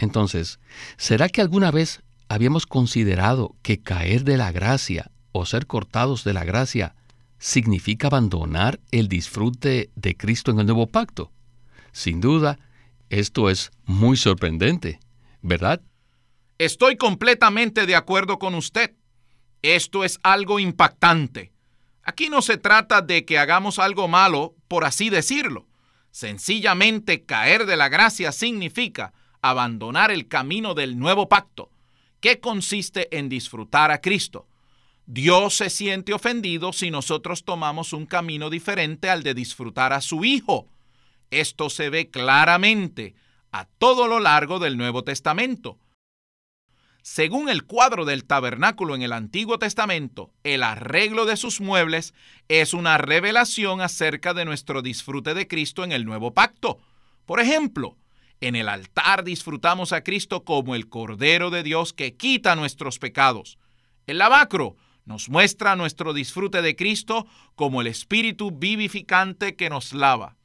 Entonces, 0.00 0.58
¿será 0.96 1.28
que 1.28 1.42
alguna 1.42 1.70
vez 1.70 2.02
habíamos 2.28 2.66
considerado 2.66 3.54
que 3.62 3.80
caer 3.80 4.24
de 4.24 4.36
la 4.36 4.50
gracia 4.50 5.12
o 5.30 5.46
ser 5.46 5.68
cortados 5.68 6.24
de 6.24 6.32
la 6.32 6.42
gracia 6.42 6.96
significa 7.38 8.08
abandonar 8.08 8.80
el 8.90 9.06
disfrute 9.06 9.90
de 9.94 10.16
Cristo 10.16 10.50
en 10.50 10.58
el 10.58 10.66
nuevo 10.66 10.88
pacto. 10.88 11.30
Sin 11.92 12.20
duda, 12.20 12.58
esto 13.10 13.48
es 13.48 13.70
muy 13.84 14.16
sorprendente, 14.16 14.98
¿verdad? 15.42 15.80
Estoy 16.58 16.96
completamente 16.96 17.86
de 17.86 17.94
acuerdo 17.94 18.38
con 18.38 18.54
usted. 18.54 18.94
Esto 19.62 20.04
es 20.04 20.18
algo 20.22 20.58
impactante. 20.58 21.52
Aquí 22.02 22.28
no 22.28 22.42
se 22.42 22.56
trata 22.56 23.02
de 23.02 23.24
que 23.24 23.38
hagamos 23.38 23.78
algo 23.78 24.08
malo, 24.08 24.54
por 24.66 24.84
así 24.84 25.10
decirlo. 25.10 25.66
Sencillamente 26.10 27.24
caer 27.24 27.66
de 27.66 27.76
la 27.76 27.88
gracia 27.88 28.32
significa 28.32 29.12
abandonar 29.42 30.10
el 30.10 30.26
camino 30.26 30.74
del 30.74 30.98
nuevo 30.98 31.28
pacto, 31.28 31.70
que 32.20 32.40
consiste 32.40 33.16
en 33.16 33.28
disfrutar 33.28 33.90
a 33.90 34.00
Cristo 34.00 34.48
Dios 35.10 35.56
se 35.56 35.70
siente 35.70 36.12
ofendido 36.12 36.74
si 36.74 36.90
nosotros 36.90 37.42
tomamos 37.42 37.94
un 37.94 38.04
camino 38.04 38.50
diferente 38.50 39.08
al 39.08 39.22
de 39.22 39.32
disfrutar 39.32 39.94
a 39.94 40.02
su 40.02 40.22
Hijo. 40.22 40.68
Esto 41.30 41.70
se 41.70 41.88
ve 41.88 42.10
claramente 42.10 43.14
a 43.52 43.64
todo 43.64 44.08
lo 44.08 44.20
largo 44.20 44.58
del 44.58 44.76
Nuevo 44.76 45.04
Testamento. 45.04 45.78
Según 47.02 47.48
el 47.48 47.64
cuadro 47.64 48.04
del 48.04 48.24
tabernáculo 48.24 48.94
en 48.94 49.02
el 49.02 49.12
Antiguo 49.12 49.58
Testamento, 49.58 50.32
el 50.44 50.62
arreglo 50.62 51.24
de 51.24 51.36
sus 51.36 51.60
muebles 51.60 52.12
es 52.48 52.74
una 52.74 52.98
revelación 52.98 53.80
acerca 53.80 54.34
de 54.34 54.44
nuestro 54.44 54.82
disfrute 54.82 55.32
de 55.32 55.48
Cristo 55.48 55.84
en 55.84 55.92
el 55.92 56.04
nuevo 56.04 56.34
pacto. 56.34 56.78
Por 57.24 57.40
ejemplo, 57.40 57.96
en 58.40 58.56
el 58.56 58.68
altar 58.68 59.24
disfrutamos 59.24 59.92
a 59.92 60.02
Cristo 60.02 60.44
como 60.44 60.74
el 60.74 60.88
Cordero 60.88 61.50
de 61.50 61.62
Dios 61.62 61.92
que 61.92 62.14
quita 62.14 62.56
nuestros 62.56 62.98
pecados. 62.98 63.58
El 64.06 64.18
lavacro 64.18 64.76
nos 65.04 65.30
muestra 65.30 65.76
nuestro 65.76 66.12
disfrute 66.12 66.60
de 66.60 66.76
Cristo 66.76 67.26
como 67.54 67.80
el 67.80 67.86
Espíritu 67.86 68.50
vivificante 68.50 69.56
que 69.56 69.70
nos 69.70 69.94
lava. 69.94 70.36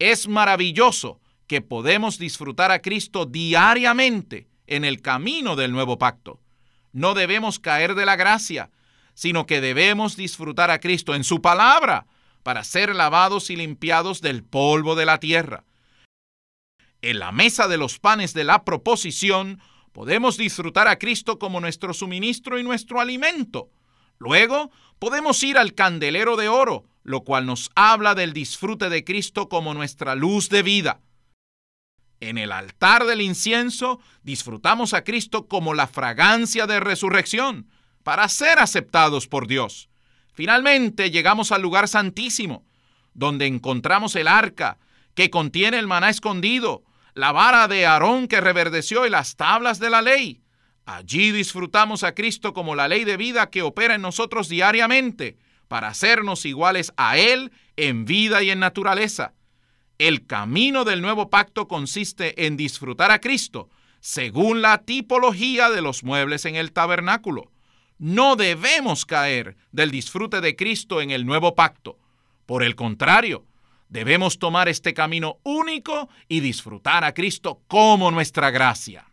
Es 0.00 0.26
maravilloso 0.26 1.20
que 1.48 1.62
podemos 1.62 2.18
disfrutar 2.18 2.70
a 2.70 2.80
Cristo 2.80 3.26
diariamente 3.26 4.46
en 4.66 4.84
el 4.84 5.00
camino 5.02 5.56
del 5.56 5.72
nuevo 5.72 5.98
pacto. 5.98 6.40
No 6.92 7.14
debemos 7.14 7.58
caer 7.58 7.94
de 7.94 8.06
la 8.06 8.16
gracia, 8.16 8.70
sino 9.14 9.46
que 9.46 9.60
debemos 9.60 10.16
disfrutar 10.16 10.70
a 10.70 10.78
Cristo 10.78 11.14
en 11.14 11.24
su 11.24 11.42
palabra 11.42 12.06
para 12.42 12.64
ser 12.64 12.94
lavados 12.94 13.50
y 13.50 13.56
limpiados 13.56 14.20
del 14.20 14.44
polvo 14.44 14.94
de 14.94 15.06
la 15.06 15.18
tierra. 15.18 15.64
En 17.00 17.18
la 17.18 17.32
mesa 17.32 17.66
de 17.66 17.78
los 17.78 17.98
panes 17.98 18.34
de 18.34 18.44
la 18.44 18.64
proposición 18.64 19.60
podemos 19.92 20.36
disfrutar 20.36 20.86
a 20.86 20.98
Cristo 20.98 21.38
como 21.38 21.60
nuestro 21.60 21.94
suministro 21.94 22.58
y 22.58 22.62
nuestro 22.62 23.00
alimento. 23.00 23.70
Luego, 24.18 24.70
podemos 24.98 25.42
ir 25.42 25.58
al 25.58 25.74
candelero 25.74 26.36
de 26.36 26.48
oro, 26.48 26.84
lo 27.04 27.22
cual 27.22 27.46
nos 27.46 27.70
habla 27.74 28.14
del 28.14 28.32
disfrute 28.32 28.90
de 28.90 29.04
Cristo 29.04 29.48
como 29.48 29.74
nuestra 29.74 30.14
luz 30.14 30.48
de 30.48 30.62
vida. 30.62 31.00
En 32.20 32.38
el 32.38 32.52
altar 32.52 33.04
del 33.04 33.20
incienso 33.20 34.00
disfrutamos 34.22 34.94
a 34.94 35.04
Cristo 35.04 35.46
como 35.46 35.74
la 35.74 35.86
fragancia 35.86 36.66
de 36.66 36.80
resurrección, 36.80 37.68
para 38.02 38.28
ser 38.28 38.58
aceptados 38.58 39.28
por 39.28 39.46
Dios. 39.46 39.88
Finalmente 40.32 41.10
llegamos 41.10 41.52
al 41.52 41.62
lugar 41.62 41.88
santísimo, 41.88 42.64
donde 43.12 43.46
encontramos 43.46 44.16
el 44.16 44.28
arca 44.28 44.78
que 45.14 45.30
contiene 45.30 45.78
el 45.78 45.86
maná 45.86 46.08
escondido, 46.10 46.84
la 47.14 47.32
vara 47.32 47.68
de 47.68 47.86
Aarón 47.86 48.28
que 48.28 48.40
reverdeció 48.40 49.04
y 49.06 49.10
las 49.10 49.36
tablas 49.36 49.78
de 49.78 49.90
la 49.90 50.02
ley. 50.02 50.40
Allí 50.86 51.32
disfrutamos 51.32 52.02
a 52.02 52.14
Cristo 52.14 52.54
como 52.54 52.74
la 52.74 52.88
ley 52.88 53.04
de 53.04 53.16
vida 53.16 53.50
que 53.50 53.62
opera 53.62 53.96
en 53.96 54.02
nosotros 54.02 54.48
diariamente 54.48 55.36
para 55.66 55.88
hacernos 55.88 56.46
iguales 56.46 56.92
a 56.96 57.18
Él 57.18 57.52
en 57.76 58.04
vida 58.04 58.42
y 58.42 58.50
en 58.50 58.60
naturaleza. 58.60 59.34
El 59.98 60.26
camino 60.26 60.84
del 60.84 61.02
nuevo 61.02 61.28
pacto 61.28 61.66
consiste 61.66 62.46
en 62.46 62.56
disfrutar 62.56 63.10
a 63.10 63.20
Cristo 63.20 63.68
según 64.00 64.62
la 64.62 64.78
tipología 64.78 65.70
de 65.70 65.82
los 65.82 66.04
muebles 66.04 66.44
en 66.44 66.54
el 66.54 66.70
tabernáculo. 66.70 67.50
No 67.98 68.36
debemos 68.36 69.04
caer 69.04 69.56
del 69.72 69.90
disfrute 69.90 70.40
de 70.40 70.54
Cristo 70.54 71.00
en 71.00 71.10
el 71.10 71.26
nuevo 71.26 71.56
pacto. 71.56 71.98
Por 72.46 72.62
el 72.62 72.76
contrario, 72.76 73.44
debemos 73.88 74.38
tomar 74.38 74.68
este 74.68 74.94
camino 74.94 75.38
único 75.42 76.08
y 76.28 76.38
disfrutar 76.38 77.02
a 77.02 77.12
Cristo 77.12 77.62
como 77.66 78.12
nuestra 78.12 78.52
gracia. 78.52 79.04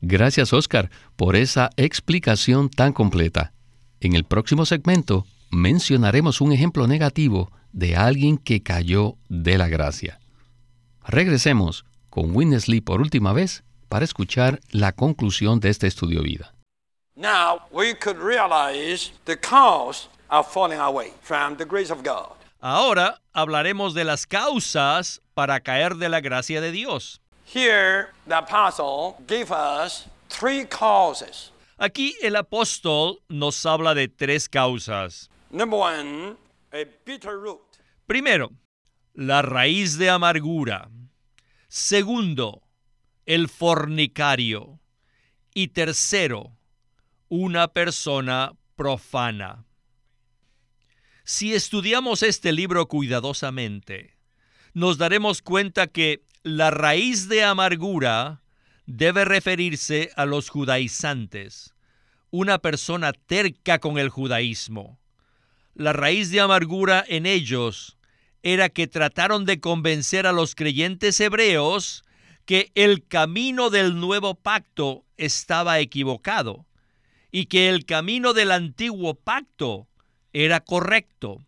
Gracias, 0.00 0.52
Oscar, 0.52 0.88
por 1.16 1.34
esa 1.34 1.70
explicación 1.76 2.68
tan 2.68 2.92
completa. 2.92 3.52
En 3.98 4.14
el 4.14 4.22
próximo 4.22 4.66
segmento 4.66 5.26
mencionaremos 5.50 6.40
un 6.40 6.52
ejemplo 6.52 6.86
negativo 6.86 7.50
de 7.74 7.96
alguien 7.96 8.38
que 8.38 8.62
cayó 8.62 9.16
de 9.28 9.58
la 9.58 9.68
gracia. 9.68 10.20
Regresemos 11.06 11.84
con 12.08 12.34
Winnesley 12.34 12.80
por 12.80 13.00
última 13.00 13.32
vez 13.32 13.64
para 13.88 14.04
escuchar 14.04 14.60
la 14.70 14.92
conclusión 14.92 15.60
de 15.60 15.70
este 15.70 15.88
estudio 15.88 16.22
vida. 16.22 16.54
Ahora 22.60 23.20
hablaremos 23.32 23.94
de 23.94 24.04
las 24.04 24.26
causas 24.26 25.20
para 25.34 25.60
caer 25.60 25.96
de 25.96 26.08
la 26.08 26.20
gracia 26.20 26.60
de 26.60 26.70
Dios. 26.70 27.20
Here, 27.46 28.08
the 28.26 28.36
apostle 28.36 29.16
gave 29.26 29.50
us 29.50 30.06
three 30.28 30.64
causes. 30.64 31.52
Aquí 31.76 32.16
el 32.22 32.36
apóstol 32.36 33.20
nos 33.28 33.66
habla 33.66 33.94
de 33.94 34.08
tres 34.08 34.48
causas. 34.48 35.28
Number 35.50 35.78
one, 35.78 36.36
a 36.72 36.84
bitter 37.04 37.38
root. 37.38 37.63
Primero, 38.06 38.52
la 39.14 39.40
raíz 39.42 39.96
de 39.96 40.10
amargura. 40.10 40.90
Segundo, 41.68 42.62
el 43.24 43.48
fornicario. 43.48 44.80
Y 45.54 45.68
tercero, 45.68 46.58
una 47.28 47.68
persona 47.68 48.52
profana. 48.76 49.64
Si 51.24 51.54
estudiamos 51.54 52.22
este 52.22 52.52
libro 52.52 52.88
cuidadosamente, 52.88 54.18
nos 54.74 54.98
daremos 54.98 55.40
cuenta 55.40 55.86
que 55.86 56.24
la 56.42 56.70
raíz 56.70 57.28
de 57.28 57.44
amargura 57.44 58.42
debe 58.84 59.24
referirse 59.24 60.10
a 60.16 60.26
los 60.26 60.50
judaizantes, 60.50 61.74
una 62.30 62.58
persona 62.58 63.12
terca 63.12 63.78
con 63.78 63.96
el 63.96 64.10
judaísmo. 64.10 64.98
La 65.74 65.92
raíz 65.92 66.30
de 66.30 66.40
amargura 66.40 67.04
en 67.08 67.26
ellos 67.26 67.93
era 68.44 68.68
que 68.68 68.86
trataron 68.86 69.46
de 69.46 69.58
convencer 69.58 70.26
a 70.26 70.32
los 70.32 70.54
creyentes 70.54 71.18
hebreos 71.18 72.04
que 72.44 72.70
el 72.74 73.06
camino 73.08 73.70
del 73.70 73.98
nuevo 73.98 74.34
pacto 74.34 75.06
estaba 75.16 75.80
equivocado 75.80 76.66
y 77.32 77.46
que 77.46 77.70
el 77.70 77.86
camino 77.86 78.34
del 78.34 78.52
antiguo 78.52 79.14
pacto 79.14 79.88
era 80.34 80.60
correcto. 80.60 81.38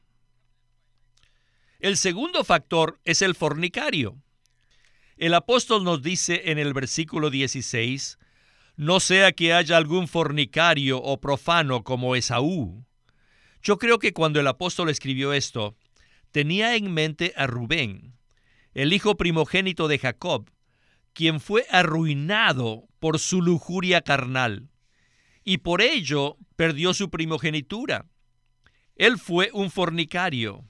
El 1.81 1.99
segundo 1.99 2.45
factor 2.45 2.99
es 3.05 3.21
el 3.21 3.35
fornicario. 3.35 4.17
El 5.19 5.35
apóstol 5.35 5.85
nos 5.85 6.01
dice 6.01 6.51
en 6.51 6.59
el 6.59 6.73
versículo 6.73 7.29
16, 7.29 8.19
no 8.77 9.01
sea 9.01 9.33
que 9.33 9.53
haya 9.53 9.77
algún 9.77 10.09
fornicario 10.09 11.03
o 11.03 11.21
profano 11.21 11.85
como 11.85 12.17
Esaú. 12.17 12.87
Yo 13.63 13.77
creo 13.77 13.99
que 13.99 14.15
cuando 14.15 14.41
el 14.41 14.47
apóstol 14.47 14.89
escribió 14.89 15.35
esto, 15.35 15.77
tenía 16.33 16.77
en 16.77 16.93
mente 16.93 17.33
a 17.37 17.47
Rubén, 17.47 18.17
el 18.75 18.93
hijo 18.93 19.17
primogénito 19.17 19.89
de 19.89 19.99
Jacob, 19.99 20.51
quien 21.13 21.41
fue 21.41 21.67
arruinado 21.71 22.89
por 22.99 23.19
su 23.19 23.41
lujuria 23.41 24.03
carnal, 24.03 24.69
y 25.45 25.59
por 25.59 25.81
ello 25.81 26.37
perdió 26.57 26.93
su 26.93 27.09
primogenitura. 27.09 28.07
Él 28.97 29.19
fue 29.19 29.51
un 29.53 29.71
fornicario. 29.71 30.65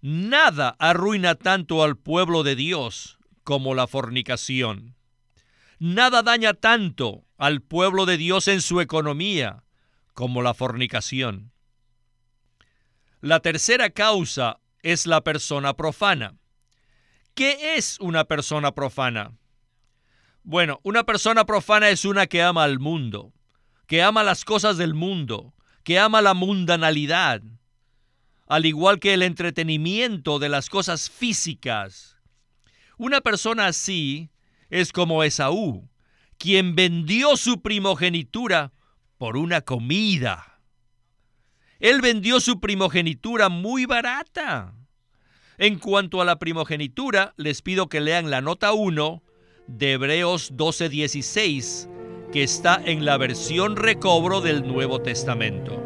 Nada 0.00 0.76
arruina 0.78 1.34
tanto 1.34 1.82
al 1.82 1.96
pueblo 1.96 2.42
de 2.42 2.54
Dios 2.54 3.18
como 3.44 3.74
la 3.74 3.86
fornicación. 3.86 4.96
Nada 5.78 6.22
daña 6.22 6.54
tanto 6.54 7.26
al 7.36 7.60
pueblo 7.60 8.06
de 8.06 8.16
Dios 8.16 8.48
en 8.48 8.60
su 8.60 8.80
economía 8.80 9.64
como 10.14 10.40
la 10.40 10.54
fornicación. 10.54 11.52
La 13.20 13.40
tercera 13.40 13.90
causa 13.90 14.60
es 14.86 15.04
la 15.04 15.20
persona 15.22 15.74
profana. 15.74 16.36
¿Qué 17.34 17.74
es 17.76 17.98
una 17.98 18.24
persona 18.24 18.70
profana? 18.70 19.36
Bueno, 20.44 20.78
una 20.84 21.02
persona 21.02 21.44
profana 21.44 21.88
es 21.88 22.04
una 22.04 22.28
que 22.28 22.40
ama 22.40 22.62
al 22.62 22.78
mundo, 22.78 23.32
que 23.88 24.00
ama 24.04 24.22
las 24.22 24.44
cosas 24.44 24.76
del 24.76 24.94
mundo, 24.94 25.54
que 25.82 25.98
ama 25.98 26.22
la 26.22 26.34
mundanalidad, 26.34 27.42
al 28.46 28.64
igual 28.64 29.00
que 29.00 29.14
el 29.14 29.22
entretenimiento 29.22 30.38
de 30.38 30.50
las 30.50 30.70
cosas 30.70 31.10
físicas. 31.10 32.16
Una 32.96 33.20
persona 33.20 33.66
así 33.66 34.30
es 34.70 34.92
como 34.92 35.24
Esaú, 35.24 35.90
quien 36.38 36.76
vendió 36.76 37.36
su 37.36 37.60
primogenitura 37.60 38.72
por 39.18 39.36
una 39.36 39.62
comida. 39.62 40.60
Él 41.80 42.00
vendió 42.00 42.38
su 42.38 42.60
primogenitura 42.60 43.48
muy 43.48 43.84
barata. 43.84 44.75
En 45.58 45.78
cuanto 45.78 46.20
a 46.20 46.26
la 46.26 46.38
primogenitura, 46.38 47.32
les 47.38 47.62
pido 47.62 47.88
que 47.88 48.00
lean 48.00 48.30
la 48.30 48.42
nota 48.42 48.74
1 48.74 49.22
de 49.66 49.92
Hebreos 49.92 50.52
12:16, 50.54 51.88
que 52.30 52.42
está 52.42 52.78
en 52.84 53.06
la 53.06 53.16
versión 53.16 53.76
recobro 53.76 54.42
del 54.42 54.66
Nuevo 54.66 55.00
Testamento. 55.00 55.82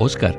Oscar, 0.00 0.36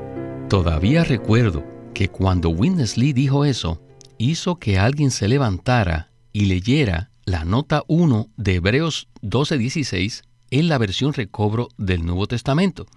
todavía 0.50 1.06
recuerdo 1.06 1.64
que 1.94 2.10
cuando 2.10 2.50
Winnesley 2.50 3.14
dijo 3.14 3.46
eso, 3.46 3.82
hizo 4.18 4.58
que 4.58 4.78
alguien 4.78 5.10
se 5.10 5.30
levantara 5.30 6.12
y 6.34 6.48
leyera 6.48 7.12
la 7.24 7.46
nota 7.46 7.84
1 7.88 8.28
de 8.36 8.56
Hebreos 8.56 9.08
12:16 9.22 10.24
en 10.52 10.68
la 10.68 10.78
versión 10.78 11.14
recobro 11.14 11.70
del 11.78 12.06
Nuevo 12.06 12.28
Testamento. 12.28 12.88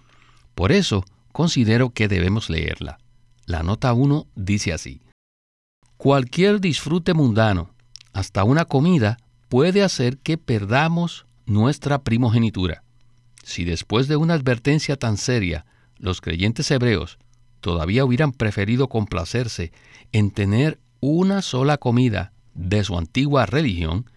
Por 0.55 0.73
eso 0.73 1.05
considero 1.37 1.91
que 1.91 2.07
debemos 2.07 2.49
leerla. 2.49 2.97
La 3.45 3.61
nota 3.61 3.93
1 3.93 4.25
dice 4.35 4.73
así. 4.73 5.01
Cualquier 5.95 6.59
disfrute 6.59 7.13
mundano, 7.13 7.75
hasta 8.11 8.43
una 8.43 8.65
comida, 8.65 9.19
puede 9.47 9.83
hacer 9.83 10.17
que 10.17 10.39
perdamos 10.39 11.27
nuestra 11.45 11.99
primogenitura. 11.99 12.81
Si 13.43 13.65
después 13.65 14.07
de 14.07 14.15
una 14.15 14.33
advertencia 14.33 14.95
tan 14.97 15.17
seria, 15.17 15.67
los 15.99 16.21
creyentes 16.21 16.71
hebreos 16.71 17.19
todavía 17.61 18.03
hubieran 18.03 18.31
preferido 18.31 18.89
complacerse 18.89 19.71
en 20.13 20.31
tener 20.31 20.79
una 21.01 21.43
sola 21.43 21.77
comida 21.77 22.33
de 22.55 22.83
su 22.83 22.97
antigua 22.97 23.45
religión, 23.45 24.09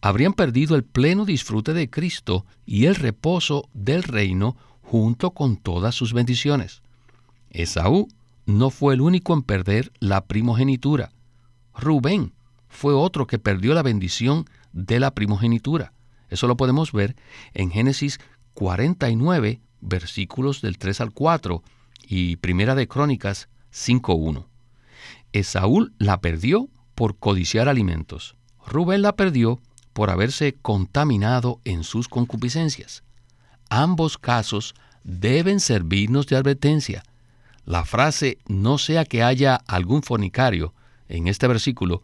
habrían 0.00 0.32
perdido 0.32 0.76
el 0.76 0.84
pleno 0.84 1.24
disfrute 1.24 1.74
de 1.74 1.90
Cristo 1.90 2.46
y 2.64 2.84
el 2.84 2.94
reposo 2.94 3.68
del 3.74 4.04
reino 4.04 4.56
junto 4.90 5.32
con 5.32 5.58
todas 5.58 5.94
sus 5.94 6.14
bendiciones. 6.14 6.80
Esaú 7.50 8.08
no 8.46 8.70
fue 8.70 8.94
el 8.94 9.02
único 9.02 9.34
en 9.34 9.42
perder 9.42 9.92
la 10.00 10.24
primogenitura. 10.24 11.12
Rubén 11.74 12.32
fue 12.68 12.94
otro 12.94 13.26
que 13.26 13.38
perdió 13.38 13.74
la 13.74 13.82
bendición 13.82 14.46
de 14.72 14.98
la 14.98 15.10
primogenitura. 15.10 15.92
Eso 16.30 16.46
lo 16.46 16.56
podemos 16.56 16.92
ver 16.92 17.16
en 17.52 17.70
Génesis 17.70 18.18
49, 18.54 19.60
versículos 19.82 20.62
del 20.62 20.78
3 20.78 21.02
al 21.02 21.12
4 21.12 21.62
y 22.08 22.36
Primera 22.36 22.74
de 22.74 22.88
Crónicas 22.88 23.50
5.1. 23.70 24.46
Esaú 25.32 25.90
la 25.98 26.22
perdió 26.22 26.70
por 26.94 27.18
codiciar 27.18 27.68
alimentos. 27.68 28.36
Rubén 28.66 29.02
la 29.02 29.16
perdió 29.16 29.60
por 29.92 30.08
haberse 30.08 30.54
contaminado 30.54 31.60
en 31.64 31.84
sus 31.84 32.08
concupiscencias. 32.08 33.02
Ambos 33.68 34.18
casos 34.18 34.74
deben 35.04 35.60
servirnos 35.60 36.26
de 36.26 36.36
advertencia. 36.36 37.02
La 37.64 37.84
frase 37.84 38.38
no 38.46 38.78
sea 38.78 39.04
que 39.04 39.22
haya 39.22 39.56
algún 39.66 40.02
fornicario 40.02 40.74
en 41.08 41.28
este 41.28 41.46
versículo 41.46 42.02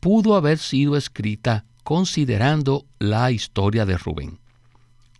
pudo 0.00 0.36
haber 0.36 0.58
sido 0.58 0.96
escrita 0.96 1.64
considerando 1.82 2.84
la 2.98 3.30
historia 3.30 3.86
de 3.86 3.96
Rubén. 3.96 4.38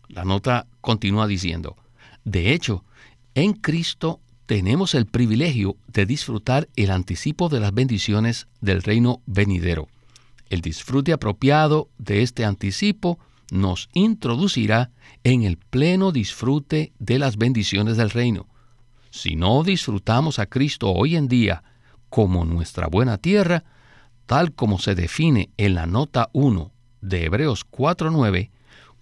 La 0.09 0.25
nota 0.25 0.67
continúa 0.81 1.27
diciendo, 1.27 1.77
de 2.25 2.53
hecho, 2.53 2.85
en 3.35 3.53
Cristo 3.53 4.21
tenemos 4.47 4.95
el 4.95 5.07
privilegio 5.07 5.77
de 5.87 6.07
disfrutar 6.07 6.69
el 6.77 6.91
anticipo 6.91 7.49
de 7.49 7.61
las 7.61 7.73
bendiciones 7.73 8.47
del 8.61 8.83
reino 8.83 9.23
venidero. 9.27 9.89
El 10.51 10.61
disfrute 10.61 11.13
apropiado 11.13 11.89
de 11.99 12.23
este 12.23 12.45
anticipo 12.45 13.19
nos 13.55 13.89
introducirá 13.93 14.91
en 15.23 15.45
el 15.45 15.57
pleno 15.57 16.13
disfrute 16.13 16.93
de 16.99 17.19
las 17.19 17.37
bendiciones 17.37 17.97
del 17.97 18.11
reino. 18.11 18.49
Si 19.11 19.37
no 19.37 19.63
disfrutamos 19.63 20.39
a 20.39 20.47
Cristo 20.47 20.91
hoy 20.93 21.17
en 21.17 21.29
día 21.29 21.63
como 22.11 22.45
nuestra 22.45 22.89
buena 22.89 23.17
tierra, 23.17 23.65
tal 24.27 24.53
como 24.53 24.79
se 24.79 24.95
define 24.95 25.51
en 25.57 25.75
la 25.75 25.87
nota 25.87 26.31
1 26.33 26.73
de 27.01 27.25
Hebreos 27.25 27.65
4.9, 27.71 28.51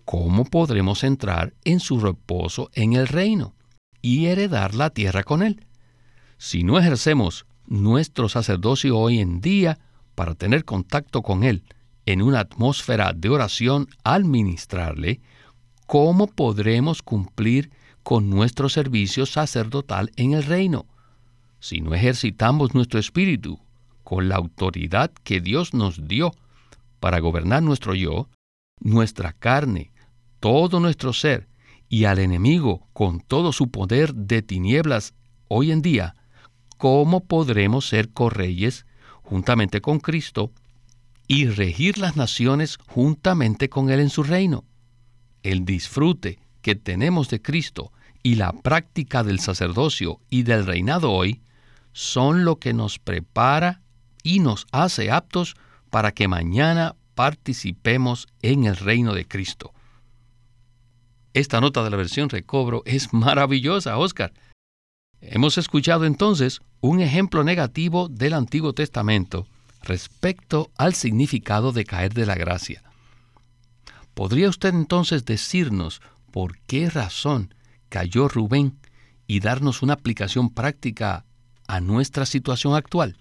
¿cómo 0.05 0.45
podremos 0.45 1.03
entrar 1.03 1.55
en 1.65 1.81
su 1.81 1.99
reposo 1.99 2.71
en 2.75 2.93
el 2.93 3.09
reino? 3.09 3.55
y 4.03 4.27
heredar 4.27 4.75
la 4.75 4.91
tierra 4.91 5.23
con 5.23 5.43
él. 5.43 5.65
Si 6.37 6.65
no 6.65 6.79
ejercemos 6.79 7.47
nuestro 7.67 8.29
sacerdocio 8.29 8.99
hoy 8.99 9.21
en 9.21 9.41
día 9.41 9.79
para 10.17 10.35
tener 10.35 10.65
contacto 10.65 11.23
con 11.23 11.45
él 11.45 11.63
en 12.07 12.23
una 12.23 12.41
atmósfera 12.41 13.13
de 13.13 13.29
oración 13.29 13.89
al 14.05 14.25
ministrarle, 14.25 15.21
¿cómo 15.87 16.27
podremos 16.27 17.03
cumplir 17.03 17.71
con 18.03 18.31
nuestro 18.31 18.69
servicio 18.69 19.27
sacerdotal 19.27 20.11
en 20.17 20.33
el 20.33 20.43
reino? 20.45 20.87
Si 21.61 21.81
no 21.81 21.95
ejercitamos 21.95 22.75
nuestro 22.75 22.99
espíritu 22.99 23.61
con 24.03 24.29
la 24.29 24.37
autoridad 24.37 25.13
que 25.23 25.41
Dios 25.41 25.75
nos 25.75 26.09
dio 26.09 26.33
para 26.99 27.21
gobernar 27.21 27.63
nuestro 27.63 27.95
yo, 27.95 28.29
nuestra 28.81 29.33
carne, 29.33 29.93
todo 30.41 30.81
nuestro 30.81 31.13
ser, 31.13 31.49
y 31.89 32.07
al 32.07 32.19
enemigo 32.19 32.89
con 32.95 33.21
todo 33.21 33.53
su 33.53 33.71
poder 33.71 34.15
de 34.15 34.41
tinieblas 34.41 35.15
hoy 35.49 35.71
en 35.71 35.83
día, 35.83 36.17
¿cómo 36.79 37.25
podremos 37.25 37.87
ser 37.87 38.11
correyes 38.11 38.87
juntamente 39.23 39.81
con 39.81 40.01
Cristo 40.01 40.53
y 41.33 41.47
regir 41.47 41.97
las 41.97 42.15
naciones 42.15 42.77
juntamente 42.89 43.71
con 43.71 43.89
Él 43.89 44.01
en 44.01 44.11
su 44.11 44.23
reino? 44.23 44.67
El 45.43 45.65
disfrute 45.65 46.39
que 46.61 46.75
tenemos 46.75 47.31
de 47.31 47.41
Cristo 47.41 47.91
y 48.23 48.35
la 48.35 48.53
práctica 48.53 49.25
del 49.25 49.41
sacerdocio 49.41 50.21
y 50.29 50.43
del 50.43 50.67
reinado 50.67 51.11
hoy 51.11 51.41
son 51.95 52.45
lo 52.45 52.57
que 52.57 52.75
nos 52.75 52.99
prepara 52.99 53.81
y 54.23 54.41
nos 54.41 54.67
hace 54.73 55.11
aptos 55.11 55.57
para 55.89 56.13
que 56.13 56.29
mañana 56.29 56.97
participemos 57.15 58.29
en 58.43 58.65
el 58.65 58.77
reino 58.77 59.15
de 59.15 59.27
Cristo. 59.27 59.73
Esta 61.33 61.63
nota 61.63 61.83
de 61.83 61.89
la 61.89 61.97
versión 61.97 62.29
recobro 62.29 62.83
es 62.85 63.15
maravillosa, 63.15 63.97
Oscar. 63.97 64.35
Hemos 65.23 65.57
escuchado 65.57 66.05
entonces 66.05 66.61
un 66.83 67.01
ejemplo 67.01 67.43
negativo 67.43 68.11
del 68.11 68.35
Antiguo 68.35 68.75
Testamento 68.75 69.47
respecto 69.83 70.71
al 70.77 70.95
significado 70.95 71.73
de 71.73 71.85
caer 71.85 72.15
de 72.15 72.27
la 72.27 72.35
gracia. 72.35 72.83
¿Podría 74.15 74.49
usted 74.49 74.75
entonces 74.75 75.25
decirnos 75.25 76.01
por 76.31 76.59
qué 76.61 76.91
razón 76.91 77.55
cayó 77.89 78.29
Rubén 78.29 78.79
y 79.27 79.41
darnos 79.41 79.83
una 79.83 79.95
aplicación 79.95 80.51
práctica 80.51 81.25
a 81.67 81.81
nuestra 81.81 82.27
situación 82.27 82.75
actual? 82.75 83.17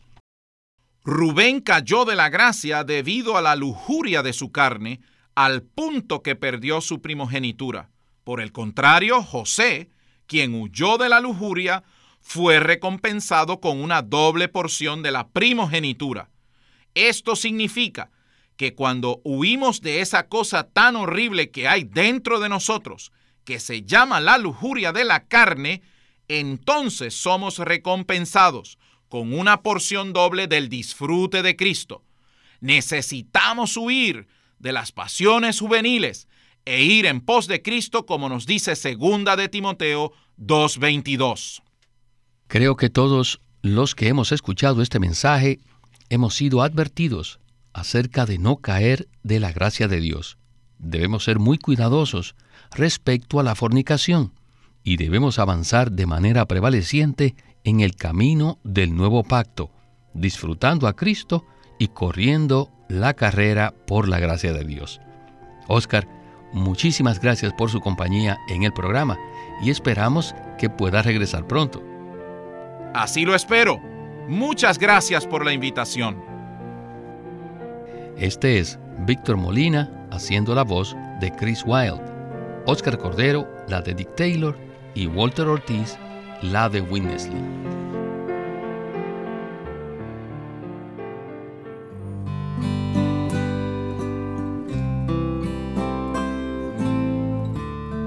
Rubén 1.04 1.62
cayó 1.62 2.06
de 2.06 2.16
la 2.16 2.30
gracia 2.30 2.84
debido 2.84 3.38
a 3.38 3.42
la 3.42 3.56
lujuria 3.56 4.22
de 4.22 4.34
su 4.34 4.52
carne, 4.52 5.02
al 5.34 5.64
punto 5.64 6.22
que 6.22 6.36
perdió 6.36 6.82
su 6.82 7.02
primogenitura. 7.02 7.90
Por 8.24 8.40
el 8.40 8.52
contrario, 8.52 9.24
José, 9.24 9.90
quien 10.28 10.54
huyó 10.54 10.98
de 10.98 11.10
la 11.10 11.20
lujuria, 11.20 11.84
fue 12.22 12.60
recompensado 12.60 13.60
con 13.60 13.82
una 13.82 14.04
doble 14.04 14.48
porción 14.48 15.02
de 15.02 15.12
la 15.12 15.30
primogenitura. 15.30 16.30
Esto 16.96 17.36
significa 17.36 18.12
que 18.58 18.76
cuando 18.76 19.22
huimos 19.24 19.82
de 19.82 20.02
esa 20.02 20.28
cosa 20.28 20.64
tan 20.64 20.96
horrible 20.96 21.50
que 21.50 21.68
hay 21.68 21.84
dentro 21.84 22.40
de 22.40 22.50
nosotros, 22.50 23.12
que 23.44 23.60
se 23.60 23.84
llama 23.84 24.20
la 24.20 24.38
lujuria 24.38 24.92
de 24.92 25.04
la 25.04 25.26
carne, 25.26 25.82
entonces 26.28 27.14
somos 27.14 27.58
recompensados 27.60 28.78
con 29.10 29.34
una 29.34 29.62
porción 29.62 30.14
doble 30.14 30.48
del 30.48 30.70
disfrute 30.70 31.42
de 31.42 31.56
Cristo. 31.56 32.04
Necesitamos 32.60 33.76
huir 33.76 34.28
de 34.60 34.72
las 34.72 34.92
pasiones 34.92 35.60
juveniles 35.60 36.28
e 36.66 36.84
ir 36.84 37.08
en 37.08 37.22
pos 37.22 37.48
de 37.48 37.62
Cristo, 37.62 38.06
como 38.06 38.30
nos 38.30 38.46
dice 38.46 38.76
segunda 38.76 39.36
de 39.36 39.50
Timoteo 39.50 40.14
2:22. 40.38 41.62
Creo 42.48 42.76
que 42.76 42.90
todos 42.90 43.42
los 43.62 43.96
que 43.96 44.08
hemos 44.08 44.32
escuchado 44.32 44.82
este 44.82 45.00
mensaje 45.00 45.60
hemos 46.12 46.36
sido 46.36 46.62
advertidos 46.62 47.40
acerca 47.74 48.26
de 48.26 48.38
no 48.38 48.58
caer 48.58 49.08
de 49.24 49.40
la 49.40 49.54
gracia 49.54 49.88
de 49.88 50.02
Dios. 50.02 50.38
Debemos 50.78 51.24
ser 51.24 51.40
muy 51.40 51.58
cuidadosos 51.58 52.36
respecto 52.72 53.40
a 53.40 53.44
la 53.44 53.56
fornicación. 53.56 54.34
y 54.84 54.98
debemos 54.98 55.38
avanzar 55.38 55.92
de 55.92 56.08
manera 56.08 56.48
prevaleciente 56.48 57.36
en 57.64 57.82
el 57.82 57.96
camino 57.96 58.58
del 58.64 58.96
nuevo 58.96 59.24
pacto, 59.24 59.70
disfrutando 60.16 60.88
a 60.88 60.96
Cristo 60.96 61.46
y 61.78 61.90
corriendo 61.90 62.72
la 62.90 63.14
carrera 63.14 63.76
por 63.86 64.08
la 64.08 64.20
gracia 64.20 64.54
de 64.54 64.64
Dios. 64.64 65.00
Oscar, 65.68 66.08
muchísimas 66.52 67.22
gracias 67.22 67.54
por 67.54 67.70
su 67.70 67.80
compañía 67.80 68.40
en 68.50 68.64
el 68.64 68.74
programa 68.74 69.20
y 69.62 69.70
esperamos 69.70 70.34
que 70.58 70.72
pueda 70.72 71.04
regresar 71.04 71.46
pronto. 71.46 71.84
Así 72.96 73.24
lo 73.24 73.36
espero. 73.36 73.91
Muchas 74.28 74.78
gracias 74.78 75.26
por 75.26 75.46
la 75.46 75.54
invitación. 75.54 76.24
Este 78.18 78.60
es 78.60 78.80
Víctor 79.00 79.38
Molina 79.38 80.08
haciendo 80.12 80.54
la 80.54 80.64
voz 80.64 80.96
de 81.20 81.32
Chris 81.32 81.64
Wilde, 81.66 82.04
Oscar 82.66 82.98
Cordero 82.98 83.48
la 83.68 83.82
de 83.82 83.94
Dick 83.94 84.16
Taylor 84.16 84.58
y 84.94 85.08
Walter 85.08 85.48
Ortiz 85.48 85.98
la 86.42 86.70
de 86.70 86.82
Witness 86.82 87.30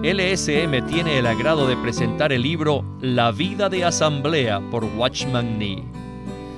LSM 0.05 0.87
tiene 0.87 1.18
el 1.18 1.27
agrado 1.27 1.66
de 1.66 1.79
presentar 1.79 2.31
el 2.35 2.42
libro 2.42 2.85
La 3.00 3.33
vida 3.33 3.70
de 3.70 3.87
asamblea 3.87 4.61
por 4.70 4.85
Watchman 4.85 5.59
Nee. 5.59 6.03